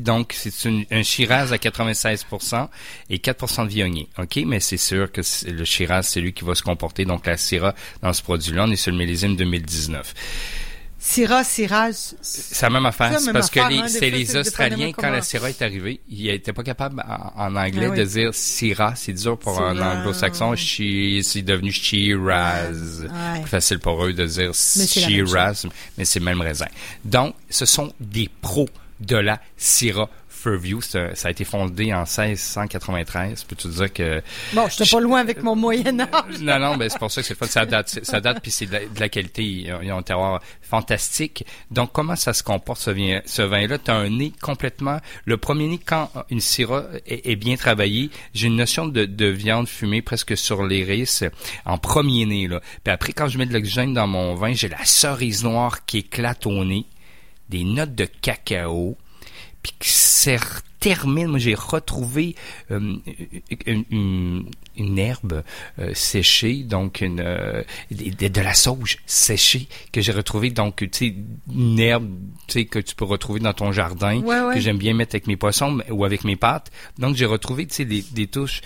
Donc, 0.00 0.34
c'est 0.36 0.68
un 0.90 1.02
Shiraz 1.02 1.52
à 1.52 1.56
96% 1.56 2.68
et 3.10 3.18
4% 3.18 3.64
de 3.64 3.68
Viognier. 3.68 4.08
OK? 4.18 4.36
Mais 4.46 4.60
c'est 4.60 4.76
sûr 4.76 5.10
que 5.10 5.22
le 5.50 5.64
Shiraz, 5.64 6.02
c'est 6.02 6.20
lui 6.20 6.32
qui 6.32 6.44
va 6.44 6.54
se 6.54 6.62
comporter. 6.62 7.04
Donc, 7.04 7.26
la 7.26 7.36
Syrah, 7.36 7.74
dans 8.02 8.12
ce 8.12 8.22
produit-là, 8.22 8.64
on 8.68 8.70
est 8.70 8.76
sur 8.76 8.92
le 8.92 8.98
millésime 8.98 9.36
2019. 9.36 10.67
Syrah, 11.00 11.44
Syrah. 11.44 11.92
C'est 11.92 12.62
la 12.62 12.70
même 12.70 12.86
affaire. 12.86 13.18
parce 13.32 13.50
que 13.50 13.60
hein, 13.60 13.86
c'est 13.88 14.10
les 14.10 14.36
Australiens, 14.36 14.92
quand 14.92 15.10
la 15.10 15.22
Syrah 15.22 15.50
est 15.50 15.62
arrivée, 15.62 16.00
ils 16.08 16.26
n'étaient 16.26 16.52
pas 16.52 16.64
capables 16.64 17.02
en, 17.36 17.54
anglais 17.54 17.88
ah 17.92 17.96
de 17.96 18.04
dire 18.04 18.34
Syrah. 18.34 18.94
C'est 18.96 19.12
dur 19.12 19.38
pour 19.38 19.60
un 19.62 19.80
anglo-saxon. 19.80 20.54
C'est 20.56 21.42
devenu 21.42 21.70
Shiraz. 21.72 23.06
Plus 23.40 23.48
facile 23.48 23.78
pour 23.78 24.04
eux 24.04 24.12
de 24.12 24.26
dire 24.26 24.52
Shiraz, 24.54 25.66
mais 25.96 26.04
c'est 26.04 26.18
le 26.18 26.24
même 26.24 26.40
raisin. 26.40 26.66
Donc, 27.04 27.34
ce 27.48 27.64
sont 27.64 27.92
des 28.00 28.28
pros 28.40 28.68
de 29.00 29.16
la 29.16 29.40
Syrah 29.56 30.10
Furview, 30.38 30.80
ça, 30.80 31.08
a 31.24 31.30
été 31.30 31.44
fondé 31.44 31.92
en 31.92 32.00
1693. 32.00 33.44
Peux-tu 33.44 33.68
dire 33.68 33.92
que... 33.92 34.22
Bon, 34.54 34.68
je 34.68 34.82
suis 34.82 34.94
pas 34.96 35.00
loin 35.00 35.20
avec 35.20 35.42
mon 35.42 35.56
Moyen 35.56 36.00
Âge. 36.00 36.40
non, 36.40 36.58
non, 36.58 36.76
mais 36.76 36.88
c'est 36.88 36.98
pour 36.98 37.10
ça 37.10 37.22
que 37.22 37.26
c'est 37.26 37.44
Ça 37.46 37.66
date, 37.66 38.00
ça 38.02 38.20
date 38.20 38.40
puis 38.40 38.50
c'est 38.50 38.66
de, 38.66 38.78
la 38.98 39.08
qualité. 39.08 39.42
Ils 39.42 39.92
ont 39.92 39.98
un 39.98 40.02
terroir 40.02 40.40
fantastique. 40.62 41.44
Donc, 41.70 41.92
comment 41.92 42.16
ça 42.16 42.32
se 42.32 42.42
comporte, 42.42 42.80
ce, 42.80 42.90
vin, 42.90 43.20
ce 43.26 43.42
vin-là? 43.42 43.78
Tu 43.78 43.90
as 43.90 43.94
un 43.94 44.10
nez 44.10 44.32
complètement... 44.40 44.98
Le 45.24 45.36
premier 45.36 45.66
nez, 45.66 45.80
quand 45.84 46.10
une 46.30 46.40
syrah 46.40 46.84
est, 47.06 47.36
bien 47.36 47.56
travaillée, 47.56 48.10
j'ai 48.34 48.46
une 48.46 48.56
notion 48.56 48.86
de, 48.86 49.26
viande 49.26 49.68
fumée 49.68 50.02
presque 50.02 50.36
sur 50.36 50.64
les 50.64 50.78
l'iris 50.78 51.24
en 51.64 51.78
premier 51.78 52.26
nez. 52.26 52.48
Là. 52.48 52.60
Puis 52.84 52.92
après, 52.92 53.12
quand 53.12 53.28
je 53.28 53.38
mets 53.38 53.46
de 53.46 53.52
l'oxygène 53.52 53.94
dans 53.94 54.06
mon 54.06 54.34
vin, 54.34 54.52
j'ai 54.52 54.68
la 54.68 54.84
cerise 54.84 55.44
noire 55.44 55.84
qui 55.84 55.98
éclate 55.98 56.46
au 56.46 56.64
nez, 56.64 56.86
des 57.48 57.64
notes 57.64 57.94
de 57.94 58.04
cacao, 58.04 58.96
puis 59.62 59.72
certains 59.80 60.62
termine. 60.80 61.26
Moi, 61.26 61.38
j'ai 61.38 61.54
retrouvé 61.54 62.34
euh, 62.70 62.96
une, 63.66 64.44
une, 64.76 64.98
herbe 64.98 65.42
euh, 65.78 65.92
séchée, 65.94 66.62
donc 66.62 67.00
une 67.00 67.20
euh, 67.20 67.62
de, 67.90 68.40
la 68.40 68.54
sauge 68.54 68.98
séchée 69.06 69.68
que 69.92 70.00
j'ai 70.00 70.12
retrouvée. 70.12 70.50
Donc, 70.50 70.76
tu 70.76 70.88
sais, 70.92 71.14
une 71.52 71.78
herbe, 71.78 72.08
tu 72.46 72.60
sais, 72.60 72.64
que 72.64 72.78
tu 72.78 72.94
peux 72.94 73.04
retrouver 73.04 73.40
dans 73.40 73.52
ton 73.52 73.72
jardin, 73.72 74.20
que 74.20 74.60
j'aime 74.60 74.78
bien 74.78 74.94
mettre 74.94 75.14
avec 75.14 75.26
mes 75.26 75.36
poissons 75.36 75.78
ou 75.90 76.04
avec 76.04 76.24
mes 76.24 76.36
pâtes. 76.36 76.70
Donc, 76.98 77.16
j'ai 77.16 77.26
retrouvé, 77.26 77.66
tu 77.66 77.74
sais, 77.74 77.84
des, 77.84 78.02
des 78.12 78.26
touches 78.26 78.62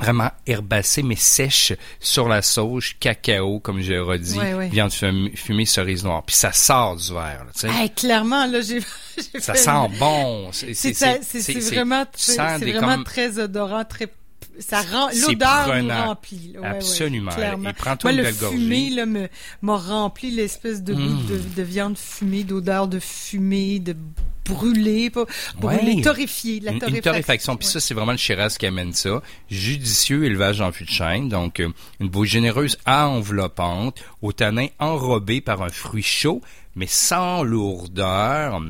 vraiment 0.00 0.30
herbacées 0.46 1.02
mais 1.02 1.16
sèches 1.16 1.72
sur 2.00 2.28
la 2.28 2.42
sauge, 2.42 2.96
cacao, 2.98 3.60
comme 3.60 3.80
j'ai 3.80 3.98
redit, 3.98 4.38
viande 4.70 4.92
fumée, 4.92 5.66
cerise 5.66 6.04
noire. 6.04 6.22
Puis 6.24 6.36
ça 6.36 6.52
sort 6.52 6.96
du 6.96 7.12
verre. 7.12 7.46
tu 7.54 7.68
sais. 7.68 7.88
clairement, 7.94 8.46
là, 8.46 8.60
j'ai... 8.60 8.80
Ça 9.38 9.54
sent 9.54 9.98
bon. 9.98 10.50
C'est 10.52 11.60
vraiment, 11.72 12.04
c'est 12.14 12.72
vraiment 12.72 13.02
très 13.02 13.38
odorant, 13.38 13.84
très 13.84 14.06
ça 14.60 14.82
rend 14.82 15.08
l'odeur 15.08 16.06
remplit. 16.06 16.54
Absolument. 16.62 17.32
Ouais, 17.32 17.72
prends 17.72 17.96
Moi, 18.02 18.12
le 18.12 18.24
fumé 18.24 18.90
là 18.90 19.06
m'a 19.06 19.76
rempli 19.76 20.30
l'espèce 20.30 20.82
de 20.82 20.94
goût 20.94 21.00
de, 21.00 21.36
mm. 21.36 21.54
de, 21.56 21.62
viande 21.62 21.98
fumée, 21.98 22.44
d'odeur 22.44 22.88
de 22.88 22.98
fumée, 22.98 23.78
de 23.78 23.96
brûlé, 24.44 25.10
pas 25.10 25.24
brûlé, 25.58 26.02
torréfié, 26.02 26.60
la 26.60 26.72
torréfaction. 26.72 26.96
Une, 26.96 27.02
torréfaction. 27.02 27.56
Puis 27.56 27.68
ça, 27.68 27.80
c'est 27.80 27.94
vraiment 27.94 28.12
le 28.12 28.18
Shiraz 28.18 28.56
qui 28.58 28.66
amène 28.66 28.92
ça. 28.92 29.22
Judicieux 29.50 30.24
élevage 30.24 30.60
en 30.60 30.72
fût 30.72 30.84
de 30.84 30.90
chêne, 30.90 31.28
donc 31.28 31.60
euh, 31.60 31.68
une 32.00 32.08
bouche 32.08 32.28
généreuse 32.28 32.78
enveloppante, 32.86 34.02
au 34.22 34.32
tanin 34.32 34.66
enrobé 34.78 35.40
par 35.40 35.62
un 35.62 35.68
fruit 35.68 36.02
chaud, 36.02 36.40
mais 36.74 36.86
sans 36.86 37.42
lourdeur 37.42 38.60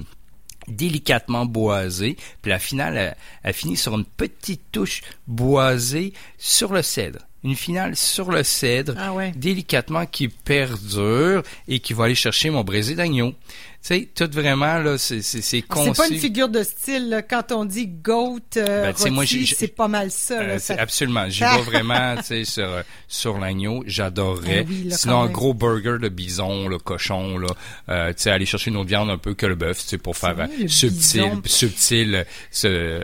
délicatement 0.70 1.46
boisé, 1.46 2.16
puis 2.42 2.50
la 2.50 2.58
finale 2.58 3.16
a, 3.44 3.52
fini 3.52 3.76
sur 3.76 3.94
une 3.96 4.04
petite 4.04 4.62
touche 4.72 5.02
boisée 5.26 6.12
sur 6.38 6.72
le 6.72 6.82
cèdre. 6.82 7.20
Une 7.42 7.56
finale 7.56 7.96
sur 7.96 8.30
le 8.30 8.42
cèdre, 8.42 8.94
ah 8.98 9.14
délicatement 9.34 10.04
qui 10.04 10.28
perdure 10.28 11.42
et 11.68 11.80
qui 11.80 11.94
va 11.94 12.04
aller 12.04 12.14
chercher 12.14 12.50
mon 12.50 12.64
braisé 12.64 12.94
d'agneau 12.94 13.34
sais, 13.82 14.08
tout 14.14 14.28
vraiment, 14.30 14.78
là, 14.78 14.98
c'est, 14.98 15.22
c'est, 15.22 15.40
c'est 15.40 15.62
conçu. 15.62 15.90
C'est 15.94 16.02
pas 16.02 16.08
une 16.08 16.20
figure 16.20 16.48
de 16.48 16.62
style, 16.62 17.08
là. 17.08 17.22
Quand 17.22 17.50
on 17.52 17.64
dit 17.64 17.86
goat, 17.86 18.40
euh, 18.56 18.92
ben, 18.92 19.12
moi, 19.12 19.24
c'est 19.26 19.74
pas 19.74 19.88
mal 19.88 20.10
ça, 20.10 20.42
là, 20.42 20.54
euh, 20.54 20.76
Absolument. 20.78 21.28
J'y 21.28 21.40
vais 21.40 21.62
vraiment, 21.62 22.16
tu 22.16 22.24
sais, 22.24 22.44
sur, 22.44 22.64
euh, 22.64 22.82
sur 23.08 23.38
l'agneau. 23.38 23.82
J'adorerais. 23.86 24.66
Ah 24.90 24.94
Sinon, 24.94 25.22
un 25.22 25.28
gros 25.28 25.54
burger 25.54 25.96
de 26.00 26.08
bison, 26.08 26.68
le 26.68 26.78
cochon, 26.78 27.38
là. 27.38 27.48
Euh, 27.88 28.08
tu 28.10 28.24
sais, 28.24 28.30
aller 28.30 28.46
chercher 28.46 28.70
une 28.70 28.76
autre 28.76 28.88
viande 28.88 29.08
un 29.08 29.18
peu 29.18 29.34
que 29.34 29.46
le 29.46 29.54
bœuf, 29.54 29.82
tu 29.82 29.88
sais, 29.88 29.98
pour 29.98 30.16
faire 30.16 30.36
subtil, 30.66 31.32
subtil, 31.46 32.26
se, 32.50 33.00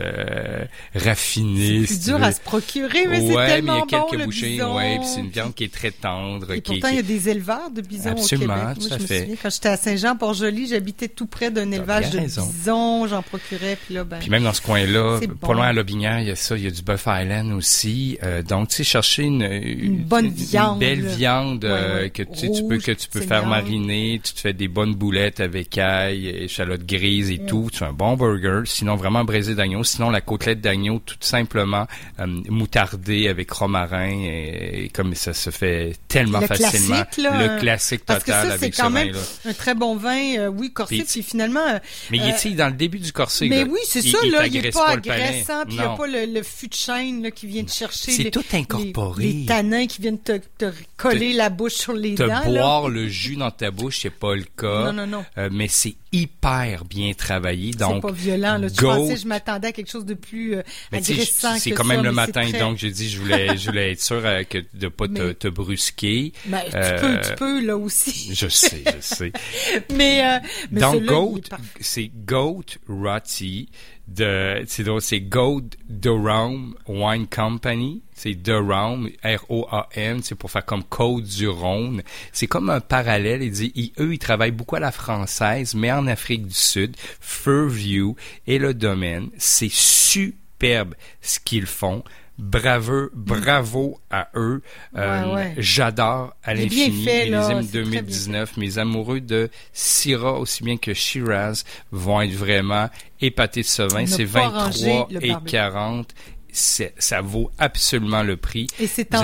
raffiné. 0.93 1.85
C'est 1.87 1.95
plus 1.95 2.05
dur 2.05 2.23
à 2.23 2.31
se 2.31 2.41
procurer, 2.41 3.07
mais 3.07 3.27
c'est 3.27 3.35
tellement 3.35 3.77
mais 3.77 3.83
il 3.87 3.91
y 3.91 3.95
a 3.95 4.05
quelques 4.07 4.25
bouchées, 4.25 4.63
ouais, 4.63 4.99
puis 4.99 5.07
c'est 5.07 5.21
une 5.21 5.29
viande 5.29 5.55
qui 5.55 5.63
est 5.63 5.73
très 5.73 5.91
tendre. 5.91 6.51
Et 6.51 6.61
pourtant, 6.61 6.89
il 6.89 6.95
y 6.95 6.99
a 6.99 7.03
des 7.03 7.29
éleveurs 7.29 7.71
de 7.71 7.81
Absolument, 7.81 8.11
au 8.11 8.15
Québec. 8.15 8.21
Absolument, 8.21 8.73
tout 8.75 8.93
à 8.93 8.99
fait. 8.99 9.37
quand 9.41 9.49
j'étais 9.49 9.69
à 9.69 9.77
Saint-Jean-Port-Joli, 9.77 10.66
j'habitais 10.67 11.07
tout 11.07 11.27
près 11.27 11.51
d'un 11.51 11.71
élevage 11.71 12.11
de 12.11 12.19
bisons, 12.19 13.07
j'en 13.07 13.21
procurais, 13.21 13.77
puis 13.85 13.95
là, 13.95 14.03
ben... 14.03 14.19
Puis 14.19 14.29
même 14.29 14.43
dans 14.43 14.53
ce 14.53 14.61
coin-là, 14.61 15.19
pas 15.41 15.53
loin 15.53 15.67
à 15.67 15.73
Lobinière, 15.73 16.19
il 16.19 16.27
y 16.27 16.31
a 16.31 16.35
ça, 16.35 16.57
il 16.57 16.63
y 16.63 16.67
a 16.67 16.71
du 16.71 16.81
Buff 16.81 17.07
Island 17.07 17.51
aussi. 17.53 18.17
Euh, 18.23 18.41
donc, 18.41 18.69
tu 18.69 18.75
sais, 18.77 18.83
chercher 18.83 19.23
une, 19.23 19.41
une, 19.41 20.03
bonne 20.03 20.29
viande. 20.29 20.79
belle 20.79 21.05
viande 21.05 21.65
euh, 21.65 22.09
que 22.09 22.23
tu, 22.23 22.51
tu, 22.51 22.63
peux 22.67 22.77
que 22.77 22.91
tu 22.91 23.07
peux 23.09 23.21
faire 23.21 23.45
mariner, 23.45 24.19
tu 24.23 24.33
te 24.33 24.39
fais 24.39 24.53
des 24.53 24.67
bonnes 24.67 24.95
boulettes 24.95 25.39
avec 25.39 25.77
ail, 25.77 26.27
échalotes 26.27 26.85
grises 26.85 27.31
et 27.31 27.39
tout. 27.39 27.69
Tu 27.71 27.83
as 27.83 27.87
un 27.87 27.93
bon 27.93 28.15
burger. 28.15 28.61
Sinon, 28.65 28.95
vraiment 28.95 29.23
braisé 29.23 29.55
d'agneau. 29.55 29.83
Sinon, 29.83 30.09
la 30.09 30.21
côtelette 30.21 30.61
d'agneau, 30.61 30.99
tout 31.05 31.15
simplement 31.19 31.87
euh, 32.19 32.25
moutardée 32.49 33.27
avec 33.27 33.51
romarin 33.51 34.09
et, 34.09 34.89
comme 34.93 35.13
ça 35.15 35.33
se 35.33 35.49
fait 35.49 35.95
tellement 36.07 36.41
facilement. 36.41 37.03
le 37.17 37.59
classique 37.59 38.05
total 38.05 38.21
Parce 38.25 38.43
que 38.43 38.49
ça, 38.49 38.57
c'est 38.57 38.71
quand 38.71 38.89
même 38.89 39.13
un 39.45 39.53
très 39.53 39.75
bon 39.75 39.95
vin 39.95 40.49
oui, 40.57 40.71
corset, 40.71 41.03
puis, 41.07 41.23
finalement... 41.23 41.67
Euh, 41.67 41.79
mais 42.11 42.17
il 42.17 42.29
est 42.29 42.55
dans 42.55 42.67
le 42.67 42.73
début 42.73 42.99
du 42.99 43.11
corset, 43.11 43.47
Mais 43.47 43.63
oui, 43.63 43.79
c'est 43.85 44.01
ça, 44.01 44.17
là, 44.29 44.47
il 44.47 44.65
est 44.65 44.71
pas, 44.71 44.89
agressant, 44.89 45.63
puis 45.65 45.75
il 45.75 45.79
n'y 45.79 45.85
a 45.85 45.89
pas 45.89 46.07
le, 46.07 46.43
fût 46.43 46.67
de 46.67 46.73
chêne 46.73 47.23
là, 47.23 47.31
qui 47.31 47.47
vient 47.47 47.63
te 47.63 47.71
chercher... 47.71 48.11
C'est 48.11 48.31
tout 48.31 48.43
incorporé. 48.53 49.23
Les, 49.23 49.45
tanins 49.45 49.87
qui 49.87 50.01
viennent 50.01 50.19
te, 50.19 50.39
te 50.57 50.71
coller 50.95 51.33
la 51.33 51.49
bouche 51.49 51.73
sur 51.73 51.93
les 51.93 52.15
te 52.15 52.23
dents. 52.23 52.41
Te 52.41 52.45
boire 52.45 52.89
le 52.89 53.07
jus 53.07 53.35
dans 53.35 53.51
ta 53.51 53.71
bouche, 53.71 53.99
c'est 54.01 54.09
pas 54.09 54.35
le 54.35 54.45
cas. 54.57 54.91
Non, 54.91 54.93
non, 54.93 55.07
non. 55.07 55.25
Euh, 55.37 55.49
mais 55.51 55.67
c'est 55.67 55.95
hyper 56.11 56.85
bien 56.85 57.13
travaillé, 57.13 57.71
donc... 57.71 57.95
C'est 57.95 58.01
pas 58.01 58.11
violent, 58.11 58.57
là. 58.57 58.69
Tu 58.69 58.83
pensais, 58.83 59.17
je 59.17 59.27
m'attendais 59.27 59.69
à 59.69 59.71
quelque 59.71 59.89
chose 59.91 60.05
de 60.05 60.13
plus 60.13 60.55
euh, 60.55 60.63
agressant 60.91 61.57
C'est 61.57 61.71
quand 61.71 61.83
même 61.83 62.03
le 62.03 62.11
matin, 62.11 62.49
donc 62.57 62.77
j'ai 62.77 62.91
dit, 62.91 63.09
je 63.09 63.19
voulais, 63.19 63.57
je 63.57 63.67
voulais 63.67 63.91
être 63.91 64.01
sûr 64.01 64.21
que 64.49 64.59
de 64.73 64.87
pas 64.87 65.07
te, 65.07 65.33
te, 65.33 65.47
brusquer. 65.47 66.33
Ben, 66.45 66.61
tu 66.65 66.71
peux, 66.71 67.21
tu 67.21 67.35
peux, 67.35 67.65
là 67.65 67.77
aussi. 67.77 68.33
Je 68.37 68.47
sais, 68.47 68.83
je 68.85 69.01
sais. 69.01 69.31
mais, 69.93 70.41
donc, 70.71 71.03
Goat, 71.03 71.41
c'est 71.79 72.11
Goat 72.25 72.65
Roti 72.87 73.69
de, 74.07 74.63
c'est 74.99 75.21
Goat 75.21 75.69
Durham 75.89 76.75
Wine 76.87 77.27
Company. 77.27 78.01
C'est 78.13 78.33
Durham, 78.33 79.09
R-O-A-M, 79.23 80.21
c'est 80.23 80.35
pour 80.35 80.49
faire 80.49 80.65
comme 80.65 80.83
Côte 80.83 81.25
du 81.25 81.47
Rhône. 81.47 82.01
C'est 82.31 82.47
comme 82.47 82.69
un 82.69 82.79
parallèle. 82.79 83.43
Il 83.43 83.51
dit, 83.51 83.93
eux, 83.99 84.13
ils 84.13 84.19
travaillent 84.19 84.51
beaucoup 84.51 84.75
à 84.75 84.79
la 84.79 84.91
française, 84.91 85.75
mais 85.75 85.91
en 85.91 86.07
Afrique 86.07 86.47
du 86.47 86.53
Sud, 86.53 86.95
Fairview 87.19 88.15
et 88.47 88.57
le 88.57 88.73
domaine. 88.73 89.29
C'est 89.37 89.71
superbe 89.71 90.95
ce 91.21 91.39
qu'ils 91.39 91.67
font. 91.67 92.03
Bravo, 92.37 93.09
bravo 93.13 93.99
à 94.11 94.29
eux. 94.35 94.61
Euh, 94.95 95.49
j'adore 95.57 96.35
à 96.43 96.53
l'infini. 96.53 97.05
Millésime 97.05 97.65
2019. 97.65 98.57
Mes 98.57 98.77
amoureux 98.77 99.21
de 99.21 99.49
Syrah, 99.73 100.33
aussi 100.33 100.63
bien 100.63 100.77
que 100.77 100.93
Shiraz, 100.93 101.63
vont 101.91 102.21
être 102.21 102.33
vraiment 102.33 102.89
épatés 103.21 103.61
de 103.61 103.65
ce 103.65 103.81
vin. 103.81 104.05
C'est 104.05 104.23
23 104.23 105.07
et 105.21 105.33
40 105.47 106.13
ça 106.51 107.21
vaut 107.21 107.51
absolument 107.57 108.23
le 108.23 108.37
prix. 108.37 108.67
Et 108.79 108.87
c'est 108.87 109.13
en 109.13 109.23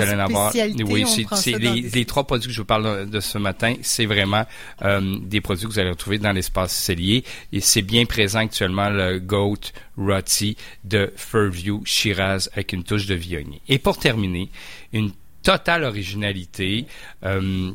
spécialité, 0.50 0.84
Oui, 0.84 1.04
c'est 1.34 1.58
les, 1.58 1.82
les, 1.82 2.04
trois 2.04 2.24
produits 2.24 2.48
que 2.48 2.54
je 2.54 2.60
vous 2.60 2.66
parle 2.66 3.08
de 3.08 3.20
ce 3.20 3.38
matin, 3.38 3.74
c'est 3.82 4.06
vraiment 4.06 4.44
euh, 4.82 5.18
des 5.22 5.40
produits 5.40 5.66
que 5.66 5.72
vous 5.72 5.78
allez 5.78 5.90
retrouver 5.90 6.18
dans 6.18 6.32
l'espace 6.32 6.74
cellier. 6.76 7.24
Et 7.52 7.60
c'est 7.60 7.82
bien 7.82 8.04
présent 8.04 8.40
actuellement 8.40 8.88
le 8.90 9.18
Goat 9.18 9.72
Roti 9.96 10.56
de 10.84 11.12
Fairview 11.16 11.82
Shiraz 11.84 12.48
avec 12.52 12.72
une 12.72 12.84
touche 12.84 13.06
de 13.06 13.14
viognier. 13.14 13.60
Et 13.68 13.78
pour 13.78 13.98
terminer, 13.98 14.50
une 14.92 15.10
totale 15.42 15.84
originalité. 15.84 16.86
Euh, 17.24 17.72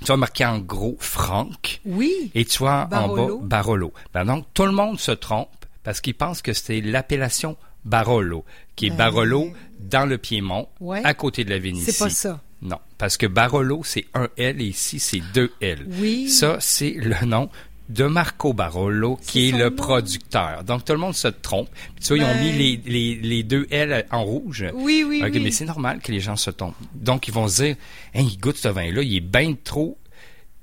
tu 0.00 0.04
vas 0.06 0.18
marquer 0.18 0.44
en 0.44 0.58
gros 0.58 0.96
Franck. 1.00 1.80
Oui. 1.86 2.30
Et 2.34 2.44
tu 2.44 2.58
vois 2.58 2.86
en 2.92 3.08
bas 3.08 3.28
Barolo. 3.40 3.94
Ben 4.12 4.26
donc, 4.26 4.44
tout 4.52 4.66
le 4.66 4.72
monde 4.72 5.00
se 5.00 5.12
trompe 5.12 5.48
parce 5.82 6.00
qu'il 6.02 6.14
pense 6.14 6.42
que 6.42 6.52
c'est 6.52 6.80
l'appellation 6.82 7.56
Barolo, 7.86 8.44
qui 8.74 8.86
est 8.86 8.90
ben 8.90 8.96
Barolo 8.96 9.52
dans 9.80 10.06
le 10.06 10.18
Piémont, 10.18 10.68
à 11.04 11.14
côté 11.14 11.44
de 11.44 11.50
la 11.50 11.58
Vénétie. 11.58 11.92
C'est 11.92 12.04
pas 12.04 12.10
ça. 12.10 12.40
Non, 12.62 12.78
parce 12.98 13.16
que 13.16 13.26
Barolo, 13.26 13.82
c'est 13.84 14.06
un 14.14 14.28
L 14.36 14.60
et 14.60 14.66
ici, 14.66 14.98
c'est 14.98 15.22
deux 15.32 15.52
L. 15.60 15.86
Oui. 16.00 16.28
Ça, 16.28 16.56
c'est 16.60 16.90
le 16.90 17.24
nom 17.26 17.48
de 17.88 18.04
Marco 18.04 18.52
Barolo, 18.52 19.18
qui 19.24 19.48
est, 19.48 19.52
le 19.52 19.70
producteur. 19.70 20.64
Donc, 20.64 20.84
tout 20.84 20.92
le 20.92 20.98
monde 20.98 21.14
se 21.14 21.28
trompe. 21.28 21.68
tu 22.00 22.08
vois, 22.08 22.18
ils 22.18 22.24
ont 22.24 22.42
mis 22.42 22.50
ben. 22.50 22.58
les, 22.58 22.80
les, 22.86 23.14
les, 23.14 23.42
deux 23.44 23.66
L 23.70 24.04
en 24.10 24.24
rouge. 24.24 24.64
Oui, 24.74 25.04
oui, 25.06 25.22
oui. 25.22 25.40
Mais 25.40 25.50
c'est 25.52 25.66
normal 25.66 26.00
que 26.00 26.10
les 26.10 26.18
gens 26.18 26.36
se 26.36 26.50
trompent. 26.50 26.74
Donc, 26.94 27.28
ils 27.28 27.34
vont 27.34 27.46
se 27.46 27.62
dire, 27.62 27.76
hein, 28.14 28.22
il 28.28 28.38
goûte 28.40 28.56
ce 28.56 28.68
vin-là, 28.68 29.02
il 29.02 29.16
est 29.16 29.20
bien 29.20 29.54
trop 29.62 29.98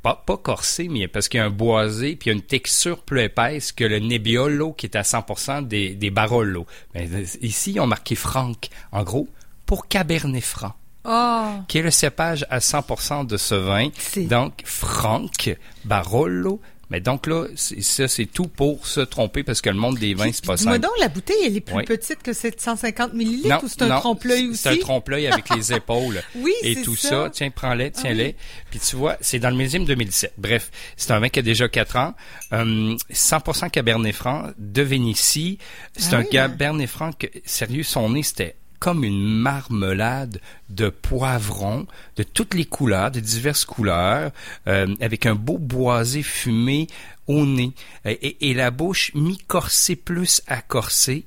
pas, 0.03 0.22
pas 0.25 0.38
corsé, 0.38 0.89
mais 0.89 1.07
parce 1.07 1.29
qu'il 1.29 1.39
y 1.39 1.41
a 1.41 1.45
un 1.45 1.50
boisé, 1.50 2.17
puis 2.17 2.29
il 2.29 2.33
y 2.33 2.36
a 2.36 2.38
une 2.38 2.45
texture 2.45 3.01
plus 3.01 3.22
épaisse 3.22 3.72
que 3.72 3.86
le 3.86 4.00
Nebbiolo 4.00 4.74
qui 4.74 4.86
est 4.86 4.98
à 4.98 5.01
100% 5.01 5.65
des, 5.65 5.95
des 5.95 6.12
Barolo. 6.12 6.67
Mais 6.93 7.07
ici, 7.41 7.72
ils 7.72 7.79
ont 7.79 7.88
marqué 7.88 8.15
Franck, 8.15 8.69
en 8.91 9.03
gros, 9.03 9.27
pour 9.65 9.88
Cabernet 9.88 10.43
Franc. 10.43 10.74
Oh. 11.05 11.45
Qui 11.67 11.79
est 11.79 11.81
le 11.81 11.91
cépage 11.91 12.45
à 12.50 12.60
100% 12.60 13.25
de 13.25 13.38
ce 13.38 13.55
vin. 13.55 13.89
Donc, 14.27 14.62
Franck, 14.65 15.57
Barolo, 15.86 16.62
mais 16.94 17.02
donc 17.02 17.26
là, 17.26 17.48
ça, 17.56 18.08
c'est 18.08 18.28
tout 18.28 18.48
pour 18.48 18.86
se 18.86 19.00
tromper 19.00 19.42
parce 19.42 19.62
que 19.62 19.70
le 19.72 19.76
monde 19.78 19.98
des 19.98 20.14
vins, 20.14 20.32
c'est 20.32 20.46
pas 20.46 20.58
ça. 20.58 20.78
donc, 20.78 20.92
la 21.00 21.08
bouteille, 21.08 21.44
elle 21.44 21.58
est 21.58 21.62
plus 21.62 21.84
petite 21.86 22.22
que 22.22 22.34
750 22.34 23.16
millilitres 23.16 23.64
ou 23.64 23.68
c'est 23.68 23.82
un 23.82 23.98
trompe-l'œil 23.98 24.50
aussi? 24.50 24.60
C'est 24.60 24.70
un 24.70 24.78
trompe-l'œil 24.78 25.26
avec 25.26 25.50
les 25.50 25.74
épaules. 25.74 26.22
oui, 26.36 26.54
Et 26.62 26.84
tout 26.84 26.96
ça. 26.96 27.32
Tiens, 27.34 27.50
prends-les, 27.50 27.88
ah 27.88 28.00
tiens-les. 28.00 28.36
Puis 28.70 28.80
tu 28.80 28.96
vois, 28.96 29.18
c'est 29.22 29.40
dans 29.40 29.50
le 29.50 29.56
millésime 29.56 29.86
2017. 29.86 30.34
Bref, 30.38 30.70
c'est 30.96 31.10
un 31.10 31.20
vin 31.20 31.30
qui 31.30 31.40
a 31.40 31.42
déjà 31.42 31.68
4 31.68 31.96
ans. 31.98 32.14
100% 32.52 33.66
euh, 33.66 33.70
Cabernet 33.70 34.14
Franc 34.14 34.52
de 34.60 34.82
Vénétie. 34.84 35.58
C'est 35.98 36.14
ah 36.14 36.20
un 36.20 36.24
Cabernet 36.24 36.88
Franc 36.88 37.10
que, 37.14 37.26
sérieux, 37.44 37.82
son 37.82 38.12
nez, 38.12 38.22
c'était 38.22 38.56
comme 38.84 39.06
une 39.06 39.25
marmelade 39.25 40.42
de 40.70 40.90
poivrons 40.90 41.88
de 42.18 42.24
toutes 42.24 42.54
les 42.54 42.66
couleurs, 42.66 43.12
de 43.12 43.22
diverses 43.22 43.63
couleurs, 43.63 44.32
euh, 44.68 44.94
avec 45.00 45.25
un 45.25 45.36
beau 45.36 45.58
boisé 45.58 46.22
fumé 46.22 46.88
au 47.28 47.46
nez. 47.46 47.72
Et, 48.04 48.54
la 48.54 48.72
bouche 48.72 49.12
mi-corsée 49.16 49.96
plus 49.96 50.42
accorsée 50.48 51.25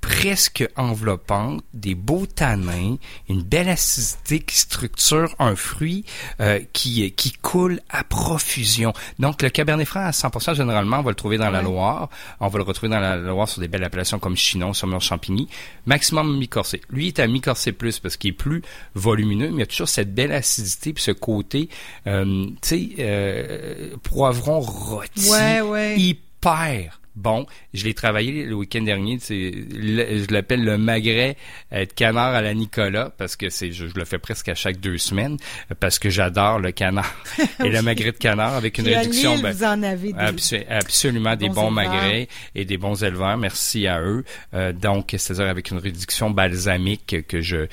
presque 0.00 0.66
enveloppante, 0.76 1.62
des 1.74 1.94
beaux 1.94 2.26
tanins, 2.26 2.96
une 3.28 3.42
belle 3.42 3.68
acidité 3.68 4.40
qui 4.40 4.56
structure 4.56 5.34
un 5.38 5.56
fruit 5.56 6.04
euh, 6.40 6.60
qui, 6.72 7.10
qui 7.12 7.32
coule 7.32 7.80
à 7.88 8.04
profusion. 8.04 8.92
Donc, 9.18 9.42
le 9.42 9.50
Cabernet 9.50 9.86
Franc 9.86 10.00
à 10.00 10.10
100%, 10.10 10.54
généralement, 10.54 10.98
on 10.98 11.02
va 11.02 11.10
le 11.10 11.16
trouver 11.16 11.38
dans 11.38 11.50
la 11.50 11.62
Loire. 11.62 12.08
On 12.40 12.48
va 12.48 12.58
le 12.58 12.64
retrouver 12.64 12.88
dans 12.88 13.00
la 13.00 13.16
Loire 13.16 13.48
sur 13.48 13.60
des 13.60 13.68
belles 13.68 13.84
appellations 13.84 14.18
comme 14.18 14.36
Chinon, 14.36 14.72
Saumur, 14.72 15.00
Champigny. 15.00 15.48
Maximum 15.86 16.38
mi-corsé. 16.38 16.80
Lui, 16.90 17.06
il 17.06 17.08
est 17.08 17.20
à 17.20 17.26
mi-corsé 17.26 17.72
plus 17.72 17.98
parce 17.98 18.16
qu'il 18.16 18.30
est 18.30 18.32
plus 18.34 18.62
volumineux, 18.94 19.48
mais 19.48 19.56
il 19.56 19.60
y 19.60 19.62
a 19.62 19.66
toujours 19.66 19.88
cette 19.88 20.14
belle 20.14 20.32
acidité 20.32 20.92
puis 20.92 21.02
ce 21.02 21.10
côté, 21.10 21.68
euh, 22.06 22.46
tu 22.62 22.68
sais, 22.68 22.88
euh, 22.98 23.96
poivron 24.02 24.60
rôti. 24.60 25.30
Ouais, 25.30 25.60
ouais. 25.60 25.98
Hyper 25.98 27.00
bon. 27.18 27.46
Je 27.74 27.84
l'ai 27.84 27.94
travaillé 27.94 28.44
le 28.44 28.54
week-end 28.54 28.82
dernier. 28.82 29.18
je 29.18 30.32
l'appelle 30.32 30.64
le 30.64 30.78
magret 30.78 31.36
euh, 31.72 31.84
de 31.84 31.92
canard 31.92 32.34
à 32.34 32.40
la 32.40 32.54
Nicolas 32.54 33.10
parce 33.16 33.36
que 33.36 33.50
c'est, 33.50 33.72
je, 33.72 33.86
le 33.94 34.04
fais 34.04 34.18
presque 34.18 34.48
à 34.48 34.54
chaque 34.54 34.80
deux 34.80 34.98
semaines 34.98 35.36
parce 35.80 35.98
que 35.98 36.08
j'adore 36.08 36.58
le 36.58 36.72
canard 36.72 37.14
et 37.64 37.68
le 37.68 37.82
magret 37.82 38.12
de 38.12 38.16
canard 38.16 38.54
avec 38.54 38.78
une 38.78 38.88
réduction. 38.88 39.38
ben, 39.38 39.52
vous 39.52 39.64
en 39.64 39.82
avez 39.82 40.14
absolument 40.68 41.36
des 41.36 41.48
bons 41.48 41.70
magrets 41.70 42.28
et 42.54 42.64
des 42.64 42.78
bons 42.78 43.02
éleveurs. 43.02 43.36
Merci 43.36 43.86
à 43.86 44.00
eux. 44.00 44.24
Euh, 44.54 44.72
donc, 44.72 45.14
c'est-à-dire 45.16 45.48
avec 45.48 45.70
une 45.70 45.78
réduction 45.78 46.30
balsamique 46.30 47.26
que 47.26 47.40
je 47.40 47.66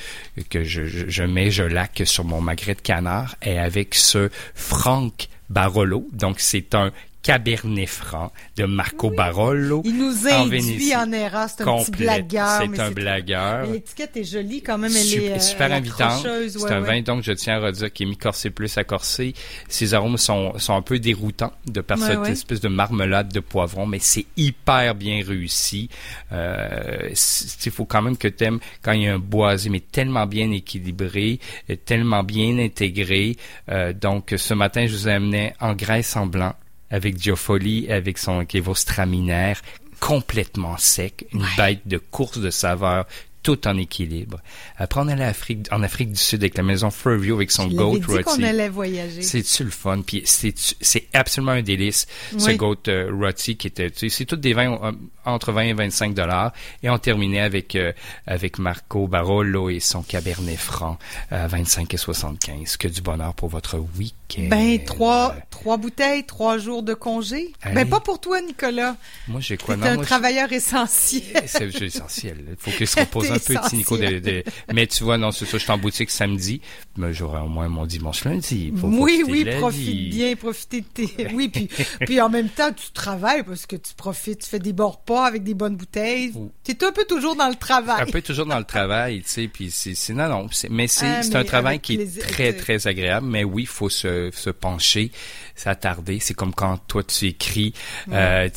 que 0.49 0.63
je, 0.63 0.83
je, 0.85 1.23
mets, 1.23 1.51
je 1.51 1.63
laque 1.63 2.01
sur 2.05 2.23
mon 2.23 2.41
magret 2.41 2.75
de 2.75 2.81
canard 2.81 3.35
et 3.41 3.59
avec 3.59 3.95
ce 3.95 4.29
Franck 4.53 5.27
Barolo. 5.49 6.07
Donc, 6.11 6.39
c'est 6.39 6.75
un 6.75 6.91
Cabernet 7.25 7.87
Franc 7.87 8.31
de 8.55 8.65
Marco 8.65 9.09
Barolo. 9.09 9.81
Il 9.83 9.97
nous 9.97 10.27
a 10.27 10.41
induit 10.41 10.95
en 10.95 11.11
erreur. 11.11 11.49
C'est 11.49 11.67
un 11.67 11.77
petit 11.77 11.89
blagueur. 11.89 12.61
C'est 12.61 12.79
un 12.79 12.91
blagueur. 12.91 13.65
L'étiquette 13.65 14.15
est 14.17 14.23
jolie 14.23 14.61
quand 14.61 14.77
même. 14.77 14.91
Elle 14.95 15.23
est 15.23 15.39
super 15.39 15.71
euh, 15.71 15.75
invitante. 15.77 16.27
c'est 16.47 16.71
un 16.71 16.81
vin 16.81 17.01
donc 17.01 17.23
je 17.23 17.31
tiens 17.31 17.55
à 17.55 17.65
redire 17.65 17.91
qui 17.91 18.03
est 18.03 18.05
mi-corsé 18.05 18.51
plus 18.51 18.77
accorsé. 18.77 19.33
Ses 19.67 19.95
arômes 19.95 20.19
sont, 20.19 20.53
sont 20.59 20.75
un 20.75 20.83
peu 20.83 20.99
déroutants 20.99 21.51
de 21.65 21.81
par 21.81 21.97
cette 21.97 22.27
espèce 22.27 22.61
de 22.61 22.67
marmelade 22.67 23.33
de 23.33 23.39
poivron, 23.39 23.87
mais 23.87 23.97
c'est 23.99 24.27
hyper 24.37 24.93
bien 24.93 25.23
réussi. 25.25 25.89
Euh, 26.31 27.09
il 27.09 27.71
faut 27.71 27.85
quand 27.85 28.03
même 28.03 28.17
que 28.17 28.27
t'aimes 28.27 28.59
quand 28.83 28.91
il 28.91 29.01
y 29.01 29.07
a 29.07 29.15
un 29.15 29.19
boisé, 29.19 29.71
mais 29.71 29.79
tellement 29.79 30.27
bien 30.27 30.51
équilibré, 30.51 31.39
tellement 31.85 32.23
bien 32.23 32.59
intégré. 32.59 33.35
Euh, 33.69 33.93
donc 33.93 34.35
ce 34.37 34.53
matin, 34.53 34.85
je 34.85 34.95
vous 34.95 35.09
ai 35.09 35.13
amené 35.13 35.53
en 35.59 35.73
graisse 35.73 36.15
en 36.15 36.27
blanc 36.27 36.53
avec 36.89 37.15
Diofoli, 37.15 37.91
avec 37.91 38.17
son 38.17 38.45
straminaire, 38.75 39.61
complètement 39.99 40.77
sec, 40.77 41.25
une 41.33 41.45
bête 41.57 41.87
de 41.87 41.97
course 41.97 42.39
de 42.39 42.49
saveur 42.49 43.05
tout 43.45 43.67
en 43.67 43.77
équilibre. 43.77 44.39
Après, 44.75 44.99
on 44.99 45.07
allait 45.07 45.31
en 45.69 45.83
Afrique 45.83 46.11
du 46.11 46.19
Sud 46.19 46.41
avec 46.41 46.57
la 46.57 46.63
maison 46.63 46.89
Furview 46.89 47.35
avec 47.35 47.51
son 47.51 47.67
goat 47.67 47.99
rôti. 48.07 48.23
qu'on 48.23 48.41
allait 48.41 48.69
voyager. 48.69 49.21
C'est-tu 49.21 49.65
le 49.65 49.69
fun? 49.69 50.01
Puis 50.01 50.23
c'est 50.25 51.07
absolument 51.13 51.51
un 51.51 51.61
délice, 51.61 52.07
ce 52.39 52.51
goat 52.51 52.87
euh, 52.87 53.11
rôti 53.13 53.55
qui 53.55 53.67
était... 53.67 53.91
C'est 54.09 54.25
tous 54.25 54.35
des 54.35 54.53
vins 54.53 54.79
euh, 54.81 54.91
entre 55.25 55.51
20 55.51 55.61
et 55.61 55.73
25 55.73 56.15
dollars. 56.15 56.53
Et 56.81 56.89
on 56.89 56.97
terminait 56.97 57.41
avec 57.41 57.75
euh, 57.75 57.93
avec 58.25 58.57
Marco 58.57 59.07
Barolo 59.07 59.69
et 59.69 59.79
son 59.79 60.01
Cabernet 60.01 60.57
Franc 60.57 60.97
à 61.29 61.45
25 61.45 61.93
et 61.93 61.97
75. 61.97 62.77
Que 62.77 62.87
du 62.87 63.01
bonheur 63.01 63.35
pour 63.35 63.49
votre 63.49 63.77
week-end. 63.77 64.47
Ben, 64.49 64.83
trois, 64.83 65.35
trois 65.51 65.77
bouteilles, 65.77 66.25
trois 66.25 66.57
jours 66.57 66.81
de 66.81 66.95
congé. 66.95 67.53
Ben, 67.63 67.87
pas 67.87 67.99
pour 67.99 68.19
toi, 68.19 68.41
Nicolas. 68.41 68.95
Moi, 69.27 69.39
j'ai 69.39 69.57
quoi? 69.57 69.75
C'est 69.79 69.87
un 69.87 69.97
travailleur 69.97 70.51
essentiel. 70.51 71.43
C'est 71.45 71.81
essentiel. 71.81 72.43
Il 72.49 72.55
faut 72.57 72.71
qu'il 72.75 72.87
se 72.87 72.99
repose 72.99 73.31
un 73.35 73.39
peu, 73.39 73.53
petit 73.55 73.75
Nico. 73.77 73.97
De, 73.97 74.43
Mais 74.73 74.87
tu 74.87 75.03
vois, 75.03 75.17
non, 75.17 75.31
c'est 75.31 75.45
ça, 75.45 75.57
je 75.57 75.63
suis 75.63 75.71
en 75.71 75.77
boutique 75.77 76.09
samedi. 76.09 76.61
Mais 76.97 77.13
j'aurai 77.13 77.41
au 77.41 77.47
moins 77.47 77.67
mon 77.67 77.85
dimanche 77.85 78.23
lundi. 78.25 78.73
oui, 78.83 79.23
oui, 79.27 79.45
profite 79.59 80.09
bien, 80.09 80.35
profiter 80.35 80.81
de 80.81 80.85
tes... 80.93 81.27
Oui, 81.35 81.49
puis, 81.49 81.69
puis 82.01 82.21
en 82.21 82.29
même 82.29 82.49
temps, 82.49 82.71
tu 82.71 82.91
travailles 82.93 83.43
parce 83.43 83.65
que 83.65 83.75
tu 83.75 83.93
profites, 83.95 84.39
tu 84.39 84.49
fais 84.49 84.59
des 84.59 84.73
bons 84.73 84.89
repas 84.89 85.25
avec 85.25 85.43
des 85.43 85.53
bonnes 85.53 85.75
bouteilles. 85.75 86.31
Tu 86.63 86.71
es 86.71 86.83
un 86.83 86.91
peu 86.91 87.03
toujours 87.05 87.35
dans 87.35 87.49
le 87.49 87.55
travail. 87.55 88.01
Un 88.01 88.05
peu 88.05 88.21
toujours 88.21 88.45
dans 88.45 88.59
le 88.59 88.65
travail, 88.65 89.21
tu 89.21 89.29
sais, 89.29 89.47
puis 89.47 89.71
c'est... 89.71 90.13
Non, 90.13 90.29
non, 90.29 90.47
mais 90.69 90.87
c'est 90.87 91.05
ah, 91.05 91.37
un 91.37 91.43
travail 91.43 91.79
qui 91.79 91.95
est 91.95 92.19
très, 92.19 92.53
très 92.53 92.87
agréable. 92.87 93.27
Mais 93.27 93.43
oui, 93.43 93.63
il 93.63 93.67
faut 93.67 93.89
se, 93.89 94.29
se 94.33 94.49
pencher, 94.49 95.11
s'attarder. 95.55 96.19
C'est 96.19 96.33
comme 96.33 96.53
quand 96.53 96.77
toi, 96.87 97.03
tu 97.03 97.27
écris 97.27 97.73
euh, 98.11 98.49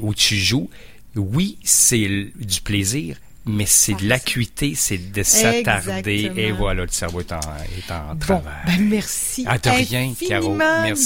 ou 0.00 0.14
tu 0.14 0.36
joues. 0.36 0.70
Oui, 1.16 1.58
c'est 1.62 2.32
du 2.34 2.60
plaisir, 2.62 3.16
mais 3.46 3.66
c'est 3.66 3.94
de 3.94 4.08
l'acuité, 4.08 4.74
c'est 4.74 5.12
de 5.12 5.22
s'attarder. 5.22 6.32
Et 6.36 6.52
voilà, 6.52 6.82
le 6.82 6.88
cerveau 6.90 7.20
est 7.20 7.32
en, 7.32 7.40
est 7.40 7.90
en 7.92 8.16
travail. 8.16 8.54
ben 8.66 8.88
merci. 8.88 9.44
À 9.46 9.58
de 9.58 9.68
rien, 9.68 10.12
Caro. 10.28 10.54
Merci. 10.54 11.04